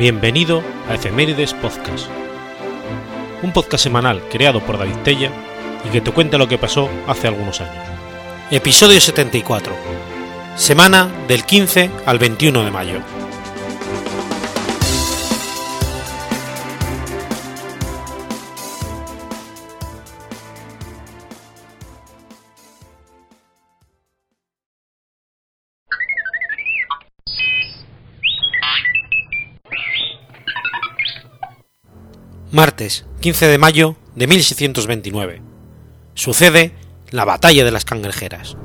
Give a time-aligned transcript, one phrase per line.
[0.00, 2.06] Bienvenido a Efemérides Podcast,
[3.42, 5.30] un podcast semanal creado por David Tella
[5.84, 7.84] y que te cuenta lo que pasó hace algunos años.
[8.50, 9.74] Episodio 74,
[10.56, 13.00] semana del 15 al 21 de mayo.
[32.60, 35.40] Martes 15 de mayo de 1629.
[36.12, 36.74] Sucede
[37.08, 38.58] la Batalla de las Cangrejeras.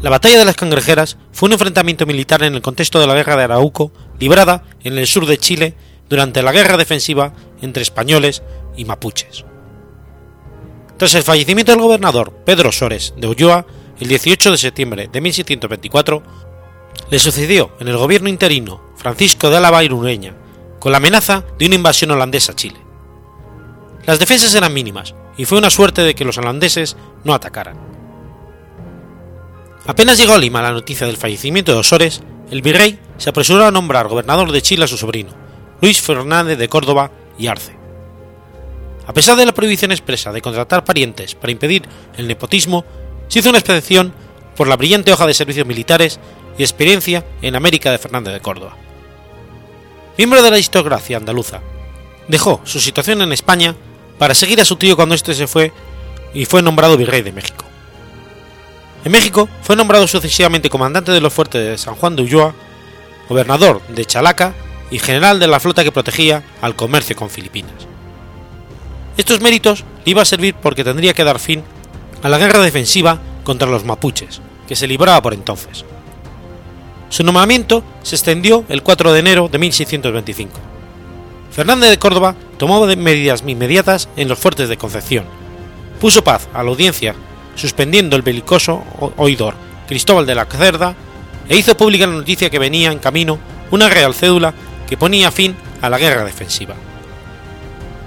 [0.00, 3.34] La Batalla de las Cangrejeras fue un enfrentamiento militar en el contexto de la Guerra
[3.34, 5.74] de Arauco, librada en el sur de Chile
[6.08, 8.44] durante la guerra defensiva entre españoles
[8.76, 9.44] y mapuches.
[10.98, 13.66] Tras el fallecimiento del gobernador Pedro Sores de Ulloa
[13.98, 16.22] el 18 de septiembre de 1624,
[17.10, 20.36] le sucedió en el gobierno interino Francisco de Álava Irureña,
[20.80, 22.80] con la amenaza de una invasión holandesa a Chile.
[24.06, 27.78] Las defensas eran mínimas y fue una suerte de que los holandeses no atacaran.
[29.86, 33.70] Apenas llegó a Lima la noticia del fallecimiento de Osores, el virrey se apresuró a
[33.70, 35.30] nombrar gobernador de Chile a su sobrino,
[35.80, 37.76] Luis Fernández de Córdoba y Arce.
[39.06, 41.82] A pesar de la prohibición expresa de contratar parientes para impedir
[42.16, 42.84] el nepotismo,
[43.28, 44.12] se hizo una expedición
[44.56, 46.20] por la brillante hoja de servicios militares
[46.58, 48.76] y experiencia en América de Fernández de Córdoba.
[50.16, 51.60] Miembro de la aristocracia andaluza,
[52.28, 53.74] dejó su situación en España
[54.18, 55.72] para seguir a su tío cuando éste se fue
[56.34, 57.64] y fue nombrado virrey de México.
[59.04, 62.54] En México fue nombrado sucesivamente comandante de los fuertes de San Juan de Ulloa,
[63.28, 64.54] gobernador de Chalaca
[64.90, 67.72] y general de la flota que protegía al comercio con Filipinas.
[69.16, 71.62] Estos méritos le iba a servir porque tendría que dar fin
[72.22, 75.84] a la guerra defensiva contra los mapuches, que se libraba por entonces.
[77.10, 80.52] Su nombramiento se extendió el 4 de enero de 1625.
[81.50, 85.24] Fernández de Córdoba tomó medidas inmediatas en los fuertes de Concepción,
[86.00, 87.16] puso paz a la audiencia
[87.56, 88.84] suspendiendo el belicoso
[89.16, 89.54] oidor
[89.88, 90.94] Cristóbal de la Cerda
[91.48, 93.40] e hizo pública la noticia que venía en camino
[93.72, 94.54] una real cédula
[94.88, 96.76] que ponía fin a la guerra defensiva.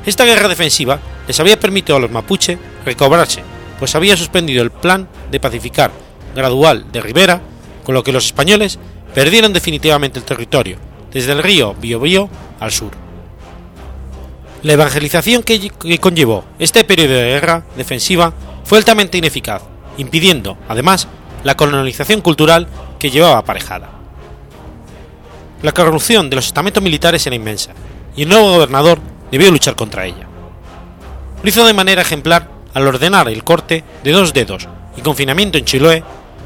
[0.05, 3.43] Esta guerra defensiva les había permitido a los mapuche recobrarse,
[3.79, 5.91] pues había suspendido el plan de pacificar
[6.33, 7.41] gradual de Rivera,
[7.83, 8.79] con lo que los españoles
[9.13, 10.77] perdieron definitivamente el territorio,
[11.11, 12.29] desde el río Biobío
[12.59, 12.91] al sur.
[14.63, 15.69] La evangelización que,
[15.99, 19.61] conllevó este periodo de guerra defensiva fue altamente ineficaz,
[19.97, 21.07] impidiendo, además,
[21.43, 23.89] la colonización cultural que llevaba aparejada.
[25.61, 27.71] La corrupción de los estamentos militares era inmensa,
[28.15, 28.99] y el nuevo gobernador
[29.31, 30.27] debió luchar contra ella.
[31.41, 35.65] Lo hizo de manera ejemplar al ordenar el corte de dos dedos y confinamiento en
[35.65, 36.03] Chiloé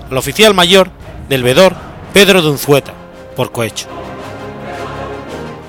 [0.09, 0.89] al oficial mayor
[1.29, 1.75] del vedor
[2.13, 2.93] Pedro de Unzueta,
[3.35, 3.87] por cohecho.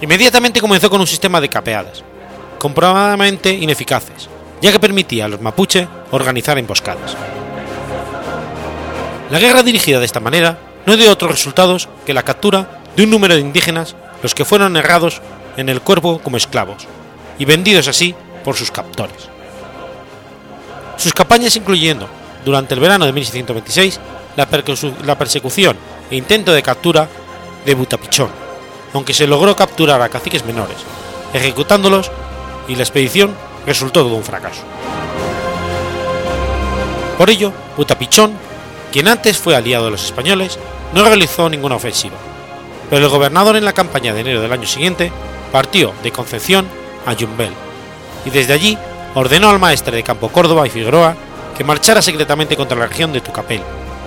[0.00, 2.02] Inmediatamente comenzó con un sistema de capeadas,
[2.58, 4.28] comprobadamente ineficaces,
[4.60, 7.16] ya que permitía a los mapuche organizar emboscadas.
[9.30, 13.10] La guerra dirigida de esta manera no dio otros resultados que la captura de un
[13.10, 15.20] número de indígenas, los que fueron errados
[15.56, 16.86] en el cuerpo como esclavos,
[17.38, 19.28] y vendidos así por sus captores.
[20.96, 22.08] Sus campañas incluyendo,
[22.44, 24.00] durante el verano de 1626,
[24.36, 25.76] la, persecución
[26.10, 27.08] e intento de captura
[27.64, 28.30] de Butapichón,
[28.94, 30.76] aunque se logró capturar a caciques menores,
[31.32, 32.10] ejecutándolos
[32.66, 33.34] y la expedición
[33.66, 34.62] resultó todo un fracaso.
[37.16, 38.32] Por ello, Butapichón,
[38.92, 40.58] quien antes fue aliado de los españoles,
[40.94, 42.16] no realizó ninguna ofensiva,
[42.88, 45.12] pero el gobernador en la campaña de enero del año siguiente
[45.52, 46.66] partió de Concepción
[47.06, 47.52] a Yumbel
[48.24, 48.78] y desde allí
[49.14, 51.16] ordenó al maestre de Campo Córdoba y Figueroa
[51.56, 53.62] que marchara secretamente contra la región de Tucapel,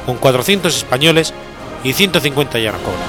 [0.06, 1.34] con 400 españoles
[1.84, 3.00] y 150 yanaconas.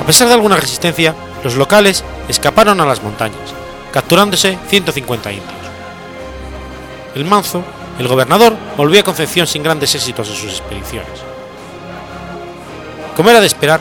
[0.00, 1.14] A pesar de alguna resistencia,
[1.44, 3.54] los locales escaparon a las montañas,
[3.92, 5.52] capturándose 150 indios.
[7.14, 7.62] El manzo,
[7.98, 11.20] el gobernador, volvió a Concepción sin grandes éxitos en sus expediciones.
[13.16, 13.80] Como era de esperar,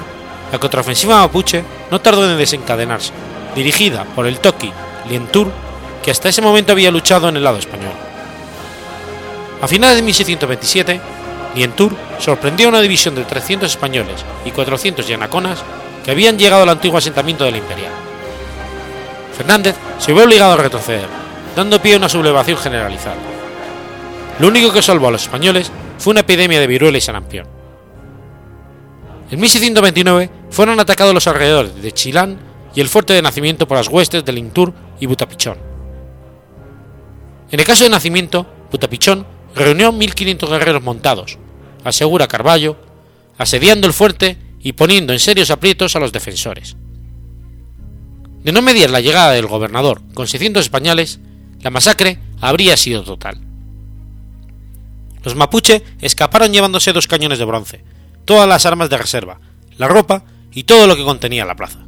[0.51, 3.13] la contraofensiva mapuche no tardó en desencadenarse,
[3.55, 4.71] dirigida por el Toqui
[5.07, 5.51] Lientur,
[6.03, 7.93] que hasta ese momento había luchado en el lado español.
[9.61, 11.01] A finales de 1627,
[11.55, 15.63] Lientur sorprendió a una división de 300 españoles y 400 yanaconas
[16.03, 17.91] que habían llegado al antiguo asentamiento de la Imperial.
[19.35, 21.07] Fernández se vio obligado a retroceder,
[21.55, 23.17] dando pie a una sublevación generalizada.
[24.39, 27.47] Lo único que salvó a los españoles fue una epidemia de viruela y sarampión.
[29.29, 32.39] En 1629 fueron atacados los alrededores de Chilán
[32.75, 35.57] y el fuerte de Nacimiento por las huestes de Lintur y Butapichón.
[37.51, 39.25] En el caso de Nacimiento, Butapichón
[39.55, 41.37] reunió 1.500 guerreros montados,
[41.83, 42.77] asegura Carballo,
[43.37, 46.75] asediando el fuerte y poniendo en serios aprietos a los defensores.
[48.43, 51.19] De no mediar la llegada del gobernador con 600 españoles,
[51.61, 53.39] la masacre habría sido total.
[55.23, 57.83] Los mapuche escaparon llevándose dos cañones de bronce,
[58.25, 59.39] todas las armas de reserva,
[59.77, 61.79] la ropa y todo lo que contenía la plaza.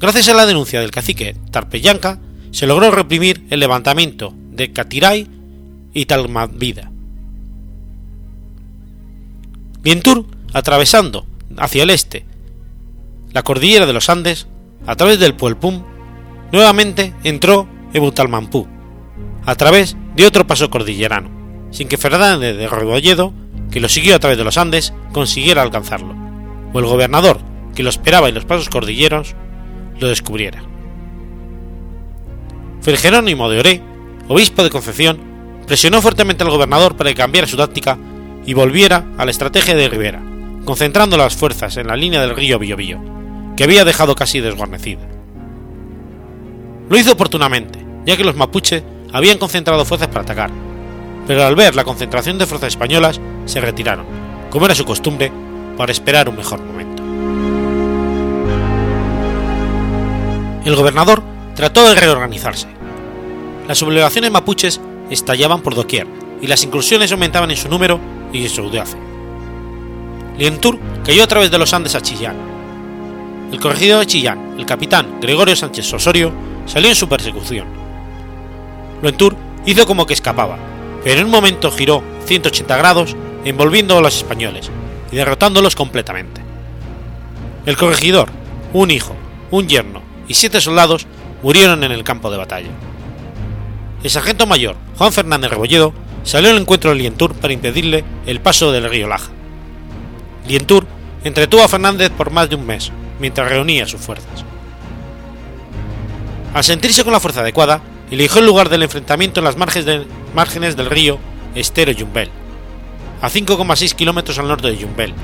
[0.00, 2.20] Gracias a la denuncia del cacique Tarpeyanca,
[2.50, 5.28] se logró reprimir el levantamiento de Catiray
[5.92, 6.90] y Talmavida.
[9.88, 11.24] Vientur, atravesando
[11.56, 12.26] hacia el este
[13.32, 14.46] la cordillera de los Andes,
[14.86, 15.82] a través del Puelpum,
[16.52, 18.68] nuevamente entró en Butalmampú,
[19.46, 21.30] a través de otro paso cordillerano,
[21.70, 23.32] sin que Fernández de Rebolledo,
[23.70, 26.14] que lo siguió a través de los Andes, consiguiera alcanzarlo,
[26.74, 27.40] o el gobernador,
[27.74, 29.36] que lo esperaba en los pasos cordilleros,
[29.98, 30.62] lo descubriera.
[32.82, 33.82] Fray Jerónimo de Oré,
[34.28, 35.18] obispo de Concepción,
[35.66, 37.96] presionó fuertemente al gobernador para que cambiara su táctica
[38.48, 40.22] y volviera a la estrategia de Rivera,
[40.64, 42.98] concentrando las fuerzas en la línea del río Biobío,
[43.54, 45.02] que había dejado casi desguarnecida.
[46.88, 50.50] Lo hizo oportunamente, ya que los mapuches habían concentrado fuerzas para atacar,
[51.26, 54.06] pero al ver la concentración de fuerzas españolas se retiraron,
[54.48, 55.30] como era su costumbre,
[55.76, 57.02] para esperar un mejor momento.
[60.64, 61.22] El gobernador
[61.54, 62.68] trató de reorganizarse.
[63.68, 64.80] Las sublevaciones mapuches
[65.10, 66.06] estallaban por doquier
[66.40, 68.00] y las incursiones aumentaban en su número
[68.32, 68.98] y en su audacia.
[70.38, 72.36] Lientur cayó a través de los Andes a Chillán.
[73.52, 76.32] El corregidor de Chillán, el capitán Gregorio Sánchez Osorio,
[76.66, 77.66] salió en su persecución.
[79.02, 79.36] Lientur
[79.66, 80.58] hizo como que escapaba,
[81.02, 84.70] pero en un momento giró 180 grados envolviendo a los españoles
[85.10, 86.40] y derrotándolos completamente.
[87.66, 88.28] El corregidor,
[88.72, 89.14] un hijo,
[89.50, 91.06] un yerno y siete soldados
[91.42, 92.70] murieron en el campo de batalla.
[94.02, 95.92] El sargento mayor, Juan Fernández Rebolledo,
[96.28, 99.30] salió al encuentro de Lientur para impedirle el paso del río Laja.
[100.46, 100.86] Lientur
[101.24, 104.44] entretuvo a Fernández por más de un mes, mientras reunía sus fuerzas.
[106.52, 107.80] Al sentirse con la fuerza adecuada,
[108.10, 111.18] eligió el lugar del enfrentamiento en las márgenes del río
[111.54, 112.28] Estero Yumbel,
[113.22, 115.14] a 5,6 kilómetros al norte de Yumbel,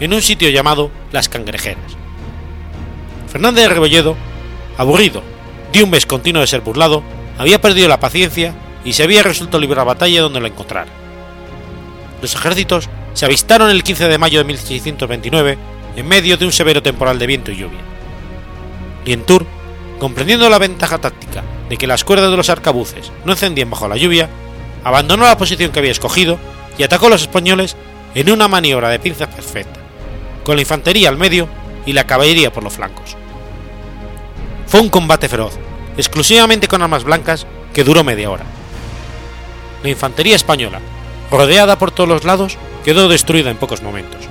[0.00, 1.98] en un sitio llamado Las Cangrejeras.
[3.30, 4.16] Fernández de Rebolledo,
[4.78, 5.22] aburrido
[5.74, 7.02] de un mes continuo de ser burlado,
[7.36, 8.54] había perdido la paciencia
[8.86, 10.90] y se había resuelto librar batalla donde lo encontrara.
[12.22, 15.58] Los ejércitos se avistaron el 15 de mayo de 1629
[15.96, 17.80] en medio de un severo temporal de viento y lluvia.
[19.04, 19.44] Lientur,
[19.98, 23.96] comprendiendo la ventaja táctica de que las cuerdas de los arcabuces no encendían bajo la
[23.96, 24.30] lluvia,
[24.84, 26.38] abandonó la posición que había escogido
[26.78, 27.76] y atacó a los españoles
[28.14, 29.80] en una maniobra de pinzas perfecta,
[30.44, 31.48] con la infantería al medio
[31.86, 33.16] y la caballería por los flancos.
[34.68, 35.58] Fue un combate feroz,
[35.96, 38.44] exclusivamente con armas blancas, que duró media hora.
[39.82, 40.80] La infantería española,
[41.30, 44.22] rodeada por todos los lados, quedó destruida en pocos momentos.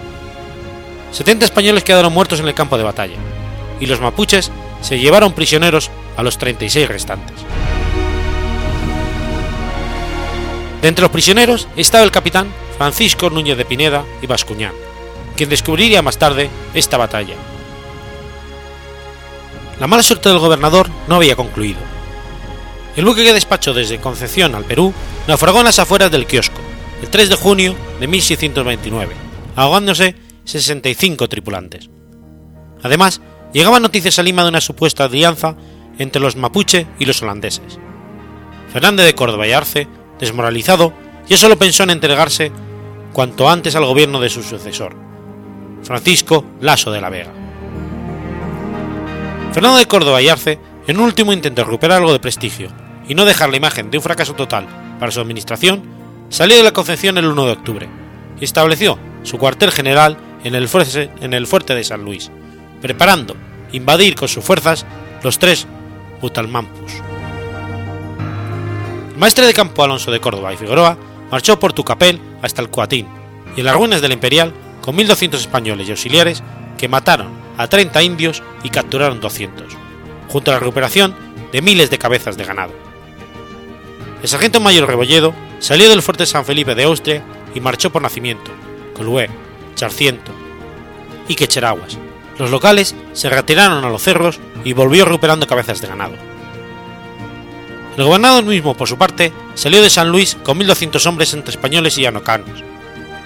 [1.11, 3.17] 70 españoles quedaron muertos en el campo de batalla,
[3.79, 4.51] y los mapuches
[4.81, 7.35] se llevaron prisioneros a los 36 restantes.
[10.81, 12.47] De entre los prisioneros estaba el capitán
[12.77, 14.73] Francisco Núñez de Pineda y Bascuñán,
[15.35, 17.35] quien descubriría más tarde esta batalla.
[19.79, 21.94] La mala suerte del gobernador no había concluido.
[22.95, 24.93] El buque que despachó desde Concepción al Perú
[25.27, 26.61] naufragó en las afueras del kiosco,
[27.01, 29.13] el 3 de junio de 1629,
[29.57, 31.89] ahogándose 65 tripulantes.
[32.83, 33.21] Además,
[33.51, 35.57] llegaban noticias a Lima de una supuesta alianza
[35.97, 37.79] entre los mapuche y los holandeses.
[38.71, 40.93] Fernández de Córdoba y Arce, desmoralizado,
[41.27, 42.53] ya solo pensó en entregarse
[43.11, 44.95] cuanto antes al gobierno de su sucesor,
[45.83, 47.33] Francisco Lasso de la Vega.
[49.51, 53.15] Fernando de Córdoba y Arce, en un último intento de recuperar algo de prestigio y
[53.15, 54.67] no dejar la imagen de un fracaso total
[54.99, 55.83] para su administración,
[56.29, 57.89] salió de la Concepción el 1 de octubre
[58.39, 62.31] y estableció su cuartel general en el, fuerte, de San Luis,
[62.81, 63.35] preparando
[63.71, 64.85] invadir con sus fuerzas
[65.23, 65.67] los tres
[66.21, 66.93] Butalmampus.
[69.11, 70.97] El maestre de campo Alonso de Córdoba y Figueroa
[71.31, 73.07] marchó por Tucapel hasta el Coatín
[73.55, 76.43] y en las ruinas del Imperial con 1.200 españoles y auxiliares
[76.77, 79.65] que mataron a 30 indios y capturaron 200,
[80.27, 81.15] junto a la recuperación
[81.51, 82.84] de miles de cabezas de ganado.
[84.25, 87.21] El sargento mayor Rebolledo salió del fuerte San Felipe de Austria
[87.53, 88.49] y marchó por Nacimiento,
[88.95, 89.29] Colué,
[89.75, 90.31] Charciento
[91.27, 91.99] y Quecheraguas.
[92.39, 96.15] Los locales se retiraron a los cerros y volvió recuperando cabezas de ganado.
[97.97, 101.95] El gobernador mismo, por su parte, salió de San Luis con 1.200 hombres entre españoles
[101.99, 102.63] y anocanos.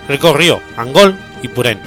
[0.09, 1.79] Recorrió Angol y Purén,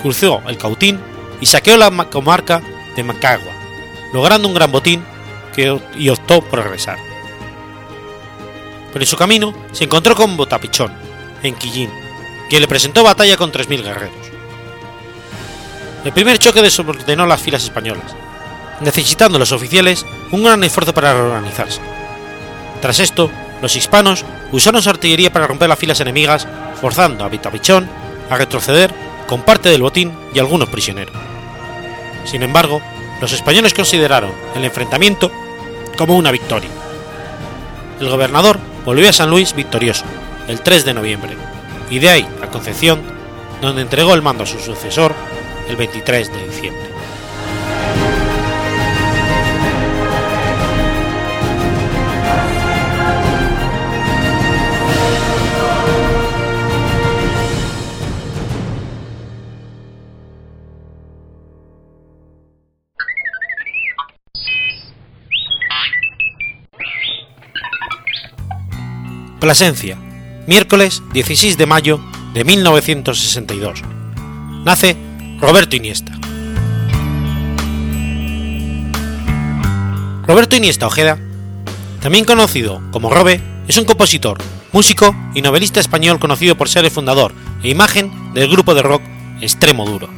[0.00, 0.98] cruzó el Cautín
[1.38, 2.62] y saqueó la comarca
[2.96, 3.52] de Macagua,
[4.14, 5.04] logrando un gran botín
[5.54, 7.13] que, y optó por regresar.
[8.94, 10.92] Pero en su camino se encontró con Botapichón,
[11.42, 11.90] en Quillín,
[12.48, 14.14] quien le presentó batalla con 3.000 guerreros.
[16.04, 18.14] El primer choque desordenó las filas españolas,
[18.80, 21.80] necesitando los oficiales un gran esfuerzo para reorganizarse.
[22.80, 26.46] Tras esto, los hispanos usaron su artillería para romper las filas enemigas,
[26.80, 27.88] forzando a Vitapichón
[28.30, 28.94] a retroceder
[29.26, 31.16] con parte del botín y algunos prisioneros.
[32.26, 32.80] Sin embargo,
[33.20, 35.32] los españoles consideraron el enfrentamiento
[35.98, 36.70] como una victoria.
[37.98, 40.04] El gobernador volvió a San Luis victorioso
[40.48, 41.36] el 3 de noviembre,
[41.90, 43.00] y de ahí a Concepción,
[43.60, 45.14] donde entregó el mando a su sucesor
[45.68, 46.93] el 23 de diciembre.
[69.44, 69.98] Plasencia,
[70.46, 72.00] miércoles 16 de mayo
[72.32, 73.82] de 1962.
[74.64, 74.96] Nace
[75.38, 76.12] Roberto Iniesta.
[80.26, 81.18] Roberto Iniesta Ojeda,
[82.00, 84.38] también conocido como Robe, es un compositor,
[84.72, 89.02] músico y novelista español conocido por ser el fundador e imagen del grupo de rock
[89.42, 90.08] Extremo Duro.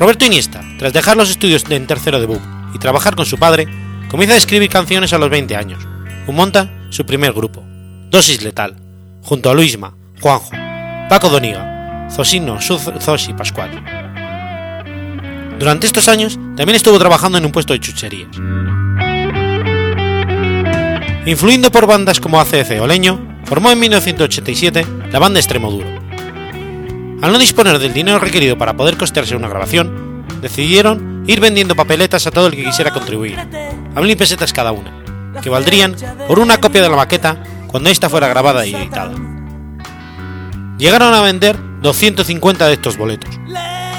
[0.00, 2.42] Roberto Iniesta, tras dejar los estudios en tercero de BUP
[2.74, 3.68] y trabajar con su padre,
[4.08, 5.86] comienza a escribir canciones a los 20 años,
[6.26, 7.62] y monta su primer grupo,
[8.10, 8.76] Dosis Letal,
[9.22, 10.50] junto a Luisma, Juanjo,
[11.08, 13.84] Paco Doniga, Zosino, Zos y Pascual.
[15.58, 18.28] Durante estos años también estuvo trabajando en un puesto de chucherías.
[21.26, 25.88] Influido por bandas como ACC o Leño, formó en 1987 la banda Extremo Duro.
[27.20, 32.26] Al no disponer del dinero requerido para poder costearse una grabación, decidieron ir vendiendo papeletas
[32.26, 34.90] a todo el que quisiera contribuir, a mil pesetas cada una,
[35.42, 35.94] que valdrían
[36.26, 39.12] por una copia de la maqueta cuando ésta fuera grabada y editada.
[40.78, 43.38] Llegaron a vender 250 de estos boletos,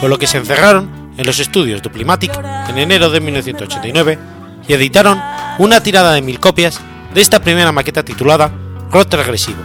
[0.01, 2.35] por lo que se encerraron en los estudios Duplimatic
[2.67, 4.19] en enero de 1989
[4.67, 5.21] y editaron
[5.59, 6.81] una tirada de mil copias
[7.13, 8.51] de esta primera maqueta titulada
[8.91, 9.61] Rot Regresivo,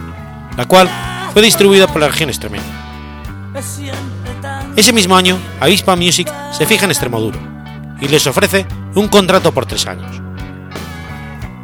[0.55, 0.87] la cual
[1.33, 2.63] fue distribuida por la región extremeña.
[4.75, 7.54] Ese mismo año, Avispa Music se fija en Extremoduro
[8.05, 10.21] y les ofrece un contrato por tres años.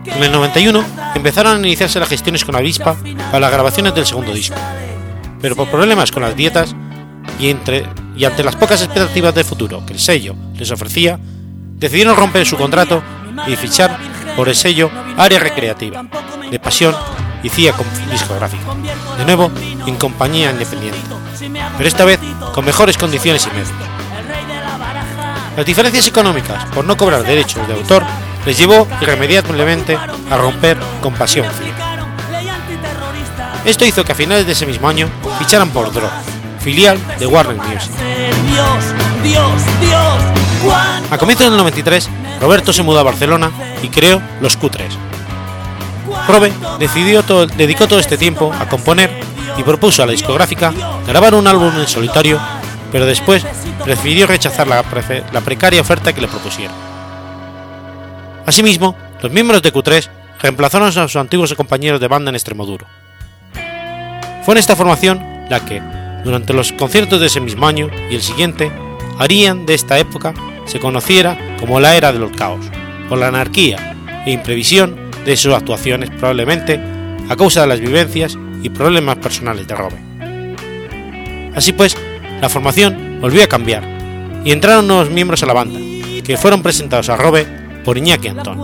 [0.06, 0.84] En el 91
[1.14, 2.96] empezaron a iniciarse las gestiones con Avispa
[3.28, 4.58] para las grabaciones del segundo disco,
[5.40, 6.76] pero por problemas con las dietas
[7.40, 7.86] y, entre,
[8.18, 11.20] y ante las pocas expectativas de futuro que el sello les ofrecía,
[11.76, 13.04] decidieron romper su contrato
[13.48, 14.00] y fichar
[14.36, 16.04] por el sello Área Recreativa,
[16.50, 16.96] de Pasión
[17.44, 17.76] y CIA
[18.12, 18.64] discográfica,
[19.18, 19.52] de nuevo
[19.86, 21.00] en compañía independiente,
[21.78, 22.20] pero esta vez
[22.54, 23.91] con mejores condiciones y medios.
[25.56, 28.04] Las diferencias económicas por no cobrar derechos de autor
[28.46, 31.46] les llevó irremediablemente a romper con Pasión
[33.66, 36.10] Esto hizo que a finales de ese mismo año ficharan por Drog,
[36.60, 37.92] filial de Warner Music.
[41.12, 43.52] A comienzos del 93, Roberto se mudó a Barcelona
[43.84, 44.90] y creó los Q3.
[46.28, 49.12] Robe decidió dedicó todo este tiempo a componer
[49.58, 50.74] y propuso a la discográfica
[51.06, 52.40] grabar un álbum en solitario,
[52.92, 53.46] pero después
[53.84, 54.84] prefirió rechazar la,
[55.42, 56.76] precaria oferta que le propusieron.
[58.46, 60.10] Asimismo, los miembros de Q3
[60.42, 62.86] reemplazaron a sus antiguos compañeros de banda en Extremoduro.
[64.44, 65.82] Fue en esta formación la que,
[66.24, 68.72] durante los conciertos de ese mismo año y el siguiente,
[69.20, 70.34] harían de esta época
[70.66, 72.66] se conociera como la era de los caos,
[73.08, 73.96] por la anarquía
[74.26, 76.80] e imprevisión de sus actuaciones probablemente
[77.30, 79.98] a causa de las vivencias y problemas personales de Robe.
[81.56, 81.96] Así pues,
[82.42, 83.84] la formación volvió a cambiar
[84.44, 85.80] y entraron nuevos miembros a la banda,
[86.24, 87.46] que fueron presentados a Robe
[87.86, 88.60] por Iñaki Antón.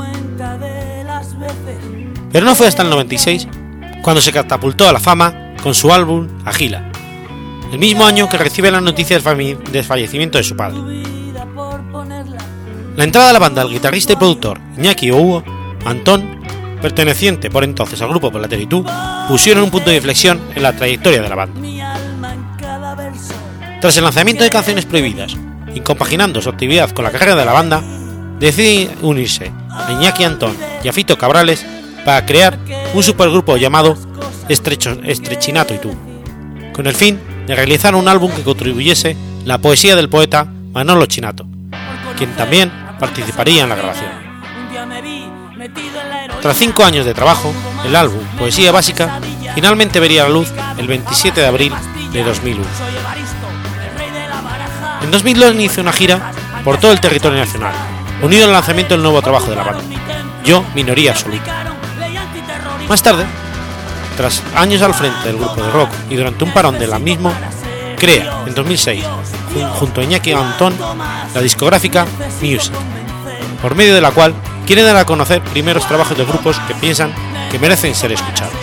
[2.31, 3.47] Pero no fue hasta el 96
[4.01, 6.91] cuando se catapultó a la fama con su álbum Agila,
[7.71, 10.79] el mismo año que recibe la noticia del fallecimiento de su padre.
[12.95, 15.43] La entrada a la banda del guitarrista y productor Iñaki Hugo
[15.85, 16.41] Antón,
[16.81, 18.31] perteneciente por entonces al grupo
[18.67, 18.85] Tú,
[19.27, 21.61] pusieron un punto de inflexión en la trayectoria de la banda.
[23.87, 25.37] Tras el lanzamiento de Canciones Prohibidas
[25.73, 27.81] y compaginando su actividad con la carrera de la banda,
[28.37, 31.65] decide unirse a Iñaki Antón y a Fito Cabrales
[32.03, 32.59] para crear
[32.93, 33.97] un supergrupo llamado
[34.49, 35.95] Estrecho, Estrechinato y tú,
[36.73, 37.17] con el fin
[37.47, 39.15] de realizar un álbum que contribuyese
[39.45, 41.47] la poesía del poeta Manolo Chinato,
[42.17, 44.11] quien también participaría en la grabación.
[46.41, 47.53] Tras cinco años de trabajo,
[47.85, 49.21] el álbum Poesía Básica
[49.55, 51.71] finalmente vería la luz el 27 de abril
[52.11, 52.65] de 2001.
[55.01, 56.31] En 2002 inició una gira
[56.63, 57.73] por todo el territorio nacional,
[58.21, 59.83] unido al lanzamiento del nuevo trabajo de la banda,
[60.43, 61.75] Yo Minoría Absoluta.
[62.87, 63.25] Más tarde,
[64.17, 67.31] Tras años al frente del grupo de rock y durante un parón de la mismo,
[67.99, 69.03] crea en 2006,
[69.75, 70.75] junto a Iñaki Antón,
[71.35, 72.07] la discográfica
[72.41, 72.73] Music,
[73.61, 74.33] por medio de la cual
[74.65, 77.13] quiere dar a conocer primeros trabajos de grupos que piensan
[77.51, 78.55] que merecen ser escuchados.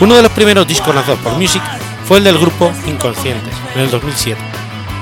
[0.00, 1.62] Uno de los primeros discos lanzados por Music
[2.10, 4.36] fue el del grupo Inconscientes, en el 2007,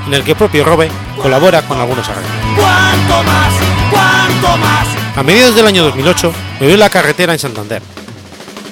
[0.09, 0.91] en el que propio Robe
[1.23, 2.31] colabora con algunos arreglos.
[5.17, 7.81] A mediados del año 2008 vivió la carretera en Santander,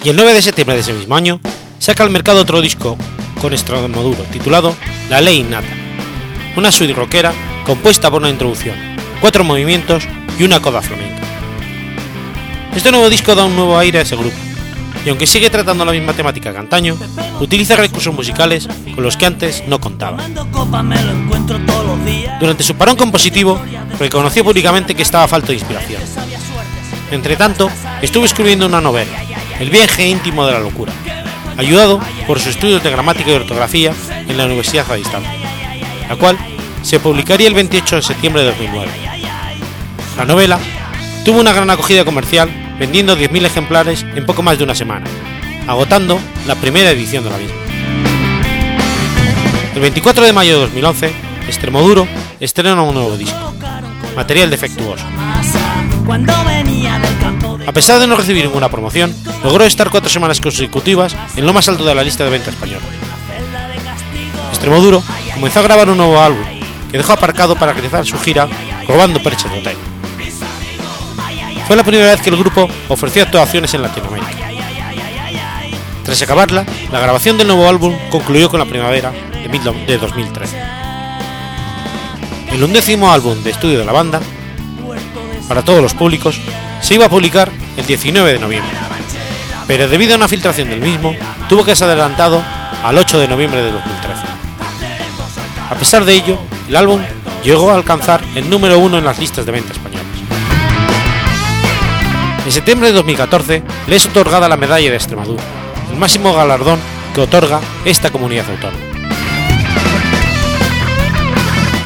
[0.04, 1.40] y el 9 de septiembre de ese mismo año
[1.78, 2.98] saca al mercado otro disco
[3.40, 4.76] con Extremaduro titulado
[5.08, 5.74] La Ley Innata,
[6.56, 7.32] una suite rockera
[7.64, 8.76] compuesta por una introducción,
[9.22, 10.06] cuatro movimientos
[10.38, 11.22] y una coda flamenca.
[12.76, 14.36] Este nuevo disco da un nuevo aire a ese grupo,
[15.06, 16.96] y aunque sigue tratando la misma temática que antaño,
[17.38, 20.18] utiliza recursos musicales con los que antes no contaba.
[22.40, 23.60] Durante su parón compositivo,
[24.00, 26.02] reconoció públicamente que estaba falto de inspiración.
[27.12, 27.70] Entre tanto,
[28.02, 29.22] estuvo escribiendo una novela,
[29.60, 30.92] El viaje íntimo de la locura,
[31.56, 35.32] ayudado por sus estudios de gramática y ortografía en la Universidad a distancia,
[36.08, 36.36] la cual
[36.82, 38.90] se publicaría el 28 de septiembre de 2009.
[40.16, 40.58] La novela
[41.24, 45.06] tuvo una gran acogida comercial vendiendo 10.000 ejemplares en poco más de una semana,
[45.66, 47.56] agotando la primera edición de la misma.
[49.74, 51.12] El 24 de mayo de 2011,
[51.46, 52.08] Extremoduro
[52.40, 53.54] estrena un nuevo disco,
[54.16, 55.04] Material Defectuoso.
[57.66, 59.14] A pesar de no recibir ninguna promoción,
[59.44, 62.84] logró estar cuatro semanas consecutivas en lo más alto de la lista de venta española.
[64.50, 65.02] Extremoduro
[65.34, 66.44] comenzó a grabar un nuevo álbum,
[66.90, 68.48] que dejó aparcado para realizar su gira
[68.88, 69.76] robando perchas de hotel.
[71.66, 74.30] Fue la primera vez que el grupo ofreció actuaciones en Latinoamérica.
[76.04, 79.12] Tras acabarla, la grabación del nuevo álbum concluyó con la primavera
[79.86, 80.56] de 2013.
[82.52, 84.20] El undécimo álbum de estudio de la banda,
[85.48, 86.38] para todos los públicos,
[86.80, 88.72] se iba a publicar el 19 de noviembre,
[89.66, 91.16] pero debido a una filtración del mismo,
[91.48, 92.40] tuvo que ser adelantado
[92.84, 94.22] al 8 de noviembre de 2013.
[95.68, 97.00] A pesar de ello, el álbum
[97.42, 100.05] llegó a alcanzar el número uno en las listas de venta españolas.
[102.46, 105.42] En septiembre de 2014 le es otorgada la Medalla de Extremadura,
[105.90, 106.78] el máximo galardón
[107.12, 108.84] que otorga esta comunidad autónoma.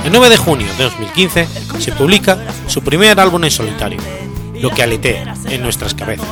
[0.05, 4.03] El 9 de junio de 2015 se publica su primer álbum en solitario,
[4.61, 6.29] Lo que aletea en nuestras cabezas.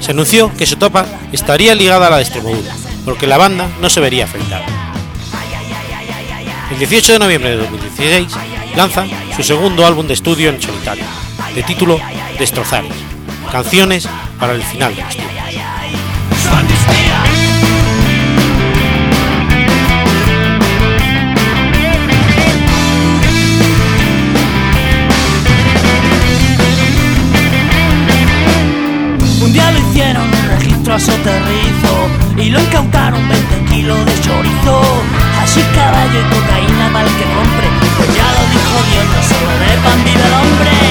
[0.00, 2.74] Se anunció que su topa estaría ligada a la de Extremadura,
[3.04, 4.66] porque la banda no se vería afectada.
[6.72, 8.32] El 18 de noviembre de 2016
[8.74, 9.04] lanza
[9.36, 11.04] su segundo álbum de estudio en solitario,
[11.54, 11.98] de título
[12.38, 12.84] Destrozar,
[13.50, 15.02] canciones para el final de.
[29.42, 34.82] Un día lo hicieron un registro a soterrizo y lo incautaron 20 kilos de chorizo.
[35.42, 39.76] Así caballo y cocaína mal que compre, pues ya lo dijo Dios, no solo de
[39.84, 40.81] pan vive el hombre.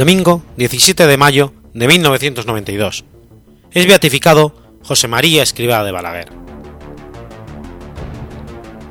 [0.00, 3.04] Domingo 17 de mayo de 1992.
[3.70, 6.30] Es beatificado José María Escribá de Balaguer.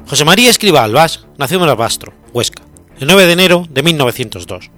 [0.08, 2.62] José María Escribá Albás nació en Albastro, Huesca,
[3.00, 4.70] el 9 de enero de 1902.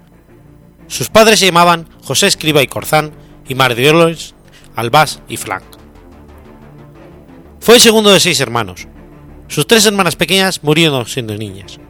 [0.88, 3.12] Sus padres se llamaban José Escriba y Corzán
[3.46, 4.34] y Mardioles
[4.78, 5.66] Albás y Flanc.
[7.60, 8.88] Fue el segundo de seis hermanos.
[9.50, 11.82] Sus tres hermanas pequeñas murieron siendo niñas.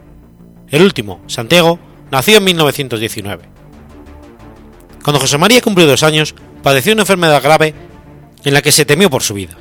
[0.68, 1.78] El último, Santiago,
[2.10, 3.61] nació en 1919.
[5.02, 7.74] Cuando José María cumplió dos años, padeció una enfermedad grave
[8.44, 9.56] en la que se temió por su vida.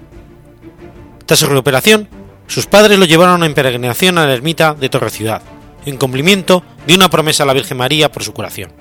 [1.26, 2.08] Tras su recuperación,
[2.48, 5.42] sus padres lo llevaron en peregrinación a la ermita de Torre Ciudad,
[5.86, 8.72] en cumplimiento de una promesa a la Virgen María por su curación.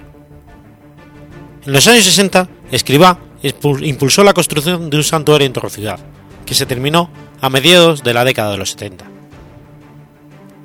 [1.64, 6.01] En los años 60, Escribá impulsó la construcción de un santuario en Torre Ciudad,
[6.44, 9.05] que se terminó a mediados de la década de los 70.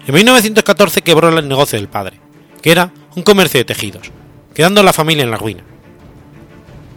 [0.07, 2.19] En 1914 quebró el negocio del padre,
[2.61, 4.11] que era un comercio de tejidos,
[4.53, 5.63] quedando la familia en la ruina.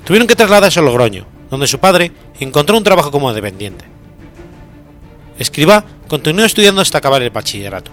[0.04, 3.84] Tuvieron que trasladarse a Logroño, donde su padre encontró un trabajo como dependiente.
[5.38, 7.90] Escribá continuó estudiando hasta acabar el bachillerato.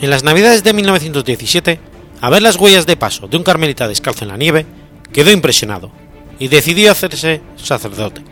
[0.00, 1.78] En las navidades de 1917,
[2.20, 4.66] a ver las huellas de paso de un carmelita descalzo en la nieve,
[5.12, 5.92] quedó impresionado
[6.38, 8.22] y decidió hacerse sacerdote,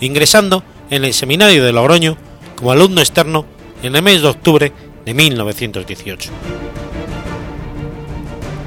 [0.00, 2.16] ingresando en el seminario de Logroño
[2.56, 3.46] como alumno externo
[3.82, 4.72] en el mes de octubre
[5.04, 6.30] de 1918.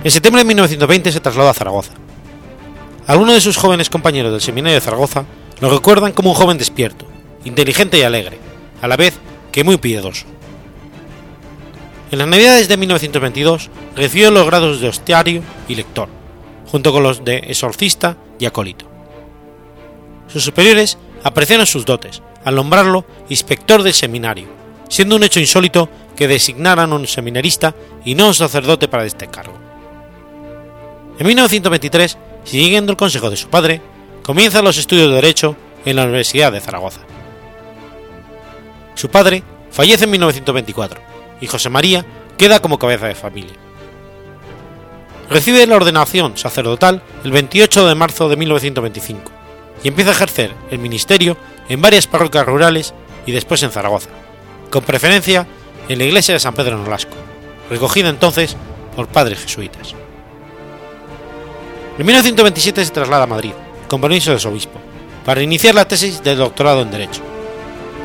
[0.03, 1.93] En septiembre de 1920 se trasladó a Zaragoza.
[3.12, 5.26] Algunos de sus jóvenes compañeros del seminario de Zaragoza
[5.60, 7.06] lo recuerdan como un joven despierto,
[7.43, 8.38] inteligente y alegre,
[8.82, 9.15] a la vez
[9.52, 10.26] que muy piadoso.
[12.10, 16.08] En las navidades de 1922 recibió los grados de hostiario y lector,
[16.71, 18.86] junto con los de exorcista y acólito.
[20.30, 24.47] Sus superiores apreciaron sus dotes al nombrarlo inspector del seminario,
[24.88, 29.60] siendo un hecho insólito que designaran un seminarista y no un sacerdote para este cargo.
[31.19, 33.82] En 1923, siguiendo el consejo de su padre,
[34.23, 37.01] comienza los estudios de Derecho en la Universidad de Zaragoza.
[38.95, 41.01] Su padre fallece en 1924
[41.41, 42.06] y José María
[42.38, 43.54] queda como cabeza de familia.
[45.30, 49.32] Recibe la ordenación sacerdotal el 28 de marzo de 1925
[49.84, 51.38] y empieza a ejercer el ministerio
[51.69, 52.93] en varias parroquias rurales
[53.25, 54.10] y después en Zaragoza,
[54.69, 55.47] con preferencia
[55.88, 57.15] en la iglesia de San Pedro Nolasco,
[57.69, 58.58] recogida entonces
[58.95, 59.95] por padres jesuitas.
[62.01, 63.51] En 1927 se traslada a Madrid,
[63.87, 64.79] con permiso de su obispo,
[65.23, 67.21] para iniciar la tesis de doctorado en Derecho.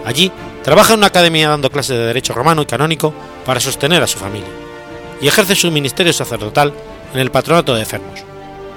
[0.04, 0.30] Allí
[0.62, 3.14] trabaja en una academia dando clases de Derecho Romano y Canónico
[3.46, 4.50] para sostener a su familia,
[5.22, 6.74] y ejerce su ministerio sacerdotal
[7.14, 8.20] en el Patronato de Enfermos,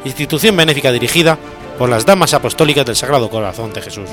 [0.06, 1.38] institución benéfica dirigida
[1.78, 4.10] por las Damas Apostólicas del Sagrado Corazón de Jesús.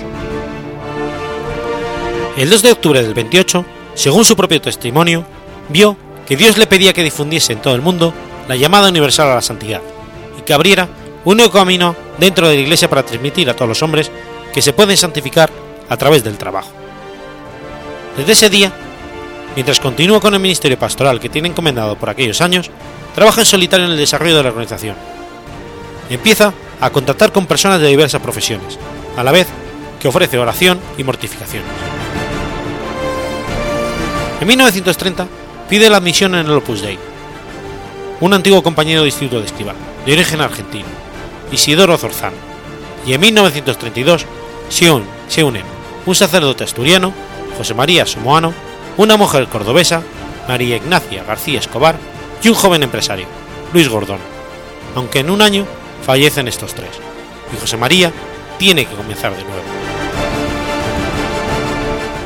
[2.37, 3.65] El 2 de octubre del 28,
[3.95, 5.25] según su propio testimonio,
[5.69, 8.13] vio que Dios le pedía que difundiese en todo el mundo
[8.49, 9.83] la llamada universal a la santidad
[10.47, 10.89] que abriera
[11.25, 14.11] un nuevo camino dentro de la Iglesia para transmitir a todos los hombres
[14.55, 15.51] que se pueden santificar
[15.89, 16.71] a través del trabajo.
[18.17, 18.73] Desde ese día,
[19.55, 22.71] mientras continúa con el ministerio pastoral que tiene encomendado por aquellos años,
[23.15, 24.97] trabaja en solitario en el desarrollo de la organización.
[26.09, 28.79] Empieza a contactar con personas de diversas profesiones,
[29.17, 29.49] a la vez
[30.01, 31.69] que ofrece oración y mortificaciones.
[34.41, 35.27] En 1930
[35.69, 37.16] pide la admisión en el Opus Dei.
[38.19, 39.75] Un antiguo compañero de instituto de Estiva,
[40.07, 40.87] de origen argentino,
[41.53, 42.37] Isidoro Zorzano,
[43.07, 44.25] y en 1932
[44.69, 45.65] se unen
[46.07, 47.13] un sacerdote asturiano,
[47.59, 48.55] José María Somoano,
[48.97, 50.03] una mujer cordobesa,
[50.49, 51.99] María Ignacia García Escobar,
[52.43, 53.27] y un joven empresario,
[53.75, 54.21] Luis Gordón,
[54.95, 55.67] aunque en un año
[56.05, 56.91] fallecen estos tres,
[57.53, 58.13] y José María
[58.59, 59.63] tiene que comenzar de nuevo.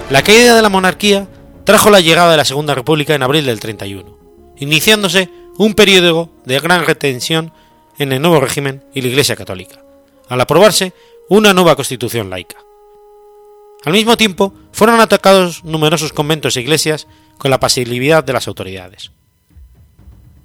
[0.09, 1.27] La caída de la monarquía
[1.65, 4.19] trajo la llegada de la Segunda República en abril del 31,
[4.59, 7.53] iniciándose un periodo de gran retención
[7.99, 9.83] en el nuevo régimen y la Iglesia Católica,
[10.29, 10.93] al aprobarse
[11.29, 12.57] una nueva constitución laica.
[13.85, 17.07] Al mismo tiempo, fueron atacados numerosos conventos e iglesias
[17.39, 19.13] con la pasividad de las autoridades.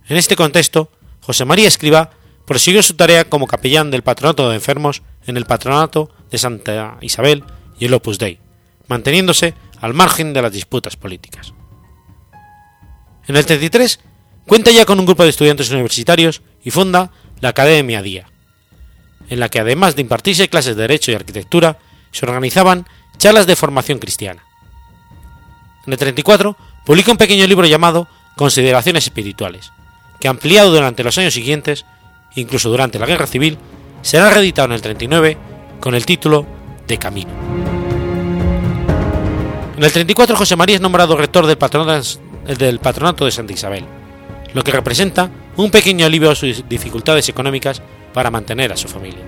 [0.08, 0.90] En este contexto,
[1.22, 2.12] José María Escriba
[2.46, 7.44] prosiguió su tarea como capellán del patronato de enfermos en el patronato de Santa Isabel
[7.80, 8.40] y el Opus Dei,
[8.88, 11.54] manteniéndose al margen de las disputas políticas.
[13.28, 14.00] En el 33
[14.46, 18.28] cuenta ya con un grupo de estudiantes universitarios y funda la Academia Día,
[19.30, 21.80] en la que además de impartirse clases de Derecho y Arquitectura,
[22.12, 22.86] se organizaban
[23.18, 24.44] charlas de formación cristiana.
[25.86, 26.56] En el 34
[26.86, 29.72] publica un pequeño libro llamado Consideraciones Espirituales,
[30.20, 31.86] que ampliado durante los años siguientes,
[32.36, 33.58] incluso durante la Guerra Civil,
[34.02, 35.38] será reeditado en el 39
[35.80, 36.46] con el título
[36.88, 37.32] de Camino.
[39.78, 42.08] En el 34 José María es nombrado rector del patronato,
[42.58, 43.86] del patronato de Santa Isabel,
[44.56, 47.82] lo que representa un pequeño alivio a sus dificultades económicas
[48.14, 49.20] para mantener a su familia.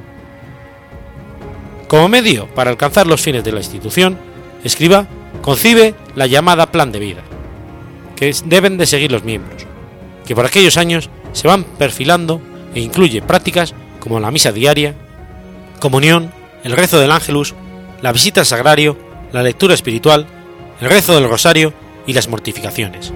[1.90, 4.18] Como medio para alcanzar los fines de la institución,
[4.64, 5.06] Escriba
[5.42, 7.24] concibe la llamada Plan de Vida,
[8.16, 9.66] que deben de seguir los miembros,
[10.26, 12.42] que por aquellos años se van perfilando
[12.74, 14.96] e incluye prácticas como la misa diaria,
[15.82, 16.32] comunión,
[16.64, 17.54] el rezo del ángelus,
[18.02, 18.98] la visita al sagrario,
[19.34, 20.26] la lectura espiritual,
[20.80, 21.74] el rezo del rosario
[22.06, 23.12] y las mortificaciones.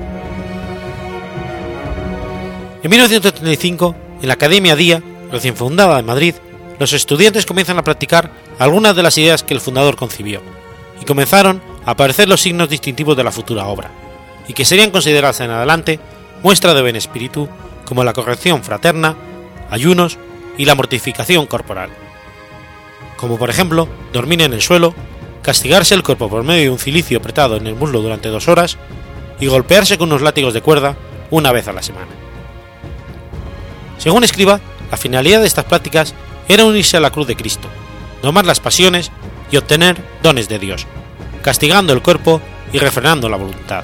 [2.83, 6.33] En 1935, en la Academia Día, recién fundada en Madrid,
[6.79, 10.41] los estudiantes comienzan a practicar algunas de las ideas que el fundador concibió,
[10.99, 13.91] y comenzaron a aparecer los signos distintivos de la futura obra,
[14.47, 15.99] y que serían consideradas en adelante
[16.41, 17.47] muestra de buen espíritu
[17.85, 19.15] como la corrección fraterna,
[19.69, 20.17] ayunos
[20.57, 21.91] y la mortificación corporal.
[23.15, 24.95] Como por ejemplo, dormir en el suelo,
[25.43, 28.79] castigarse el cuerpo por medio de un cilicio apretado en el muslo durante dos horas
[29.39, 30.97] y golpearse con unos látigos de cuerda
[31.29, 32.30] una vez a la semana.
[34.01, 34.59] Según escriba,
[34.89, 36.15] la finalidad de estas prácticas
[36.47, 37.67] era unirse a la cruz de Cristo,
[38.23, 39.11] domar las pasiones
[39.51, 40.87] y obtener dones de Dios,
[41.43, 42.41] castigando el cuerpo
[42.73, 43.83] y refrenando la voluntad.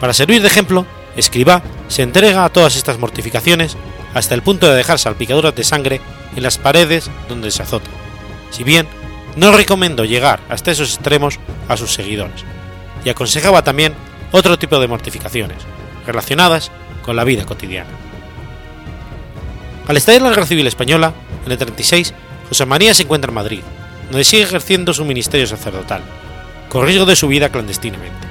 [0.00, 3.76] Para servir de ejemplo, Escribá se entrega a todas estas mortificaciones
[4.14, 6.00] hasta el punto de dejar salpicaduras de sangre
[6.34, 7.90] en las paredes donde se azota,
[8.50, 8.88] si bien
[9.36, 11.38] no recomiendo llegar hasta esos extremos
[11.68, 12.42] a sus seguidores,
[13.04, 13.92] y aconsejaba también
[14.32, 15.58] otro tipo de mortificaciones,
[16.06, 16.70] relacionadas
[17.02, 18.05] con la vida cotidiana.
[19.86, 22.12] Al estallar la Guerra Civil Española, en el 36,
[22.48, 23.60] José María se encuentra en Madrid,
[24.10, 26.02] donde sigue ejerciendo su ministerio sacerdotal,
[26.68, 28.26] con riesgo de su vida clandestinamente.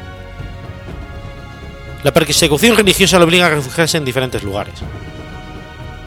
[2.04, 4.76] La persecución religiosa lo obliga a refugiarse en diferentes lugares.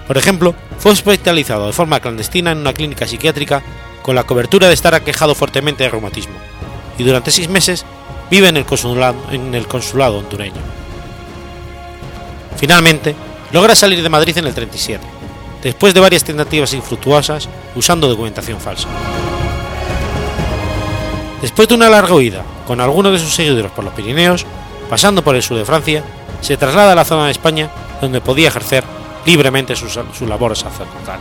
[0.07, 3.63] Por ejemplo, fue hospitalizado de forma clandestina en una clínica psiquiátrica
[4.03, 6.35] con la cobertura de estar aquejado fuertemente de reumatismo,
[6.99, 7.87] y durante seis meses
[8.31, 10.61] vive en el consulado, en el consulado hondureño.
[12.59, 13.17] Finalmente,
[13.53, 15.18] logra salir de Madrid en el 37,
[15.63, 18.89] después de varias tentativas infructuosas usando documentación falsa.
[21.41, 24.45] Después de una larga huida con algunos de sus seguidores por los Pirineos,
[24.91, 26.03] pasando por el sur de Francia,
[26.41, 28.85] se traslada a la zona de España donde podía ejercer
[29.25, 31.21] libremente su, su labor sacerdotal.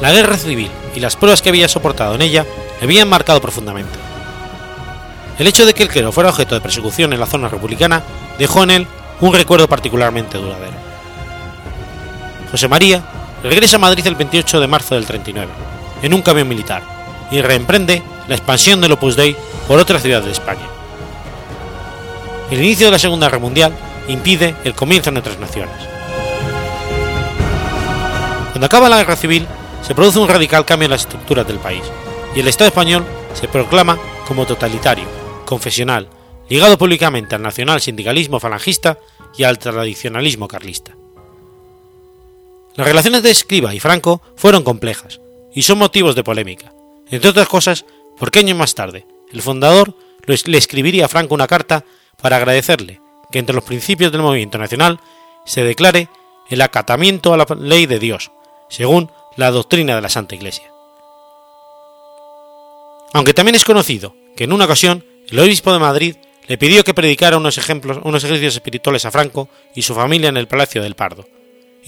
[0.00, 2.46] La guerra civil y las pruebas que había soportado en ella
[2.78, 3.98] le habían marcado profundamente.
[5.38, 8.02] El hecho de que el clero fuera objeto de persecución en la zona republicana
[8.38, 8.86] dejó en él
[9.20, 10.87] un recuerdo particularmente duradero.
[12.50, 13.02] José María
[13.42, 15.50] regresa a Madrid el 28 de marzo del 39,
[16.02, 16.82] en un camión militar,
[17.30, 20.66] y reemprende la expansión del Opus Dei por otras ciudades de España.
[22.50, 23.72] El inicio de la Segunda Guerra Mundial
[24.08, 25.76] impide el comienzo en otras naciones.
[28.52, 29.46] Cuando acaba la guerra civil,
[29.82, 31.82] se produce un radical cambio en las estructuras del país,
[32.34, 35.04] y el Estado español se proclama como totalitario,
[35.44, 36.08] confesional,
[36.48, 38.98] ligado públicamente al nacional sindicalismo falangista
[39.36, 40.97] y al tradicionalismo carlista.
[42.78, 45.20] Las relaciones de Escriba y Franco fueron complejas
[45.52, 46.72] y son motivos de polémica,
[47.10, 47.84] entre otras cosas
[48.16, 51.84] porque años más tarde el fundador le escribiría a Franco una carta
[52.22, 53.00] para agradecerle
[53.32, 55.00] que entre los principios del movimiento nacional
[55.44, 56.08] se declare
[56.50, 58.30] el acatamiento a la ley de Dios,
[58.68, 60.70] según la doctrina de la Santa Iglesia.
[63.12, 66.94] Aunque también es conocido que en una ocasión el obispo de Madrid le pidió que
[66.94, 70.94] predicara unos ejemplos, unos ejercicios espirituales a Franco y su familia en el Palacio del
[70.94, 71.26] Pardo,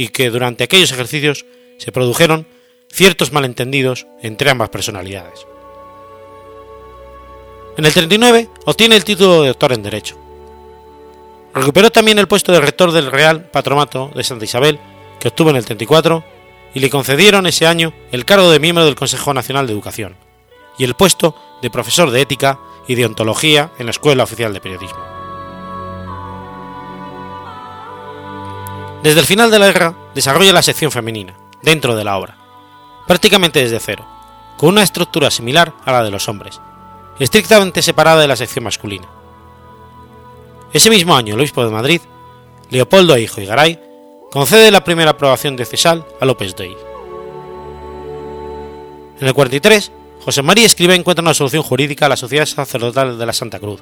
[0.01, 1.45] y que durante aquellos ejercicios
[1.77, 2.47] se produjeron
[2.91, 5.47] ciertos malentendidos entre ambas personalidades.
[7.77, 10.17] En el 39 obtiene el título de doctor en Derecho.
[11.53, 14.81] Recuperó también el puesto de rector del Real Patronato de Santa Isabel,
[15.19, 16.25] que obtuvo en el 34,
[16.73, 20.17] y le concedieron ese año el cargo de miembro del Consejo Nacional de Educación
[20.79, 22.59] y el puesto de profesor de ética
[22.89, 25.20] y de ontología en la Escuela Oficial de Periodismo.
[29.03, 32.37] Desde el final de la guerra desarrolla la sección femenina, dentro de la obra,
[33.07, 34.07] prácticamente desde cero,
[34.59, 36.61] con una estructura similar a la de los hombres,
[37.19, 39.09] estrictamente separada de la sección masculina.
[40.75, 42.03] Ese mismo año, el obispo de Madrid,
[42.69, 43.81] Leopoldo Hijo y Garay,
[44.31, 46.77] concede la primera aprobación de Cesal a López Dei.
[49.19, 53.27] En el 43, José María Escriba encuentra una solución jurídica a la Sociedad Sacerdotal de
[53.27, 53.81] la Santa Cruz,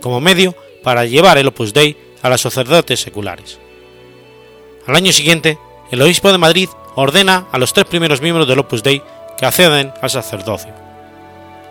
[0.00, 3.60] como medio para llevar el Opus Dei a los sacerdotes seculares.
[4.86, 5.58] Al año siguiente,
[5.90, 9.02] el obispo de Madrid ordena a los tres primeros miembros del Opus Dei
[9.38, 10.72] que acceden al sacerdocio,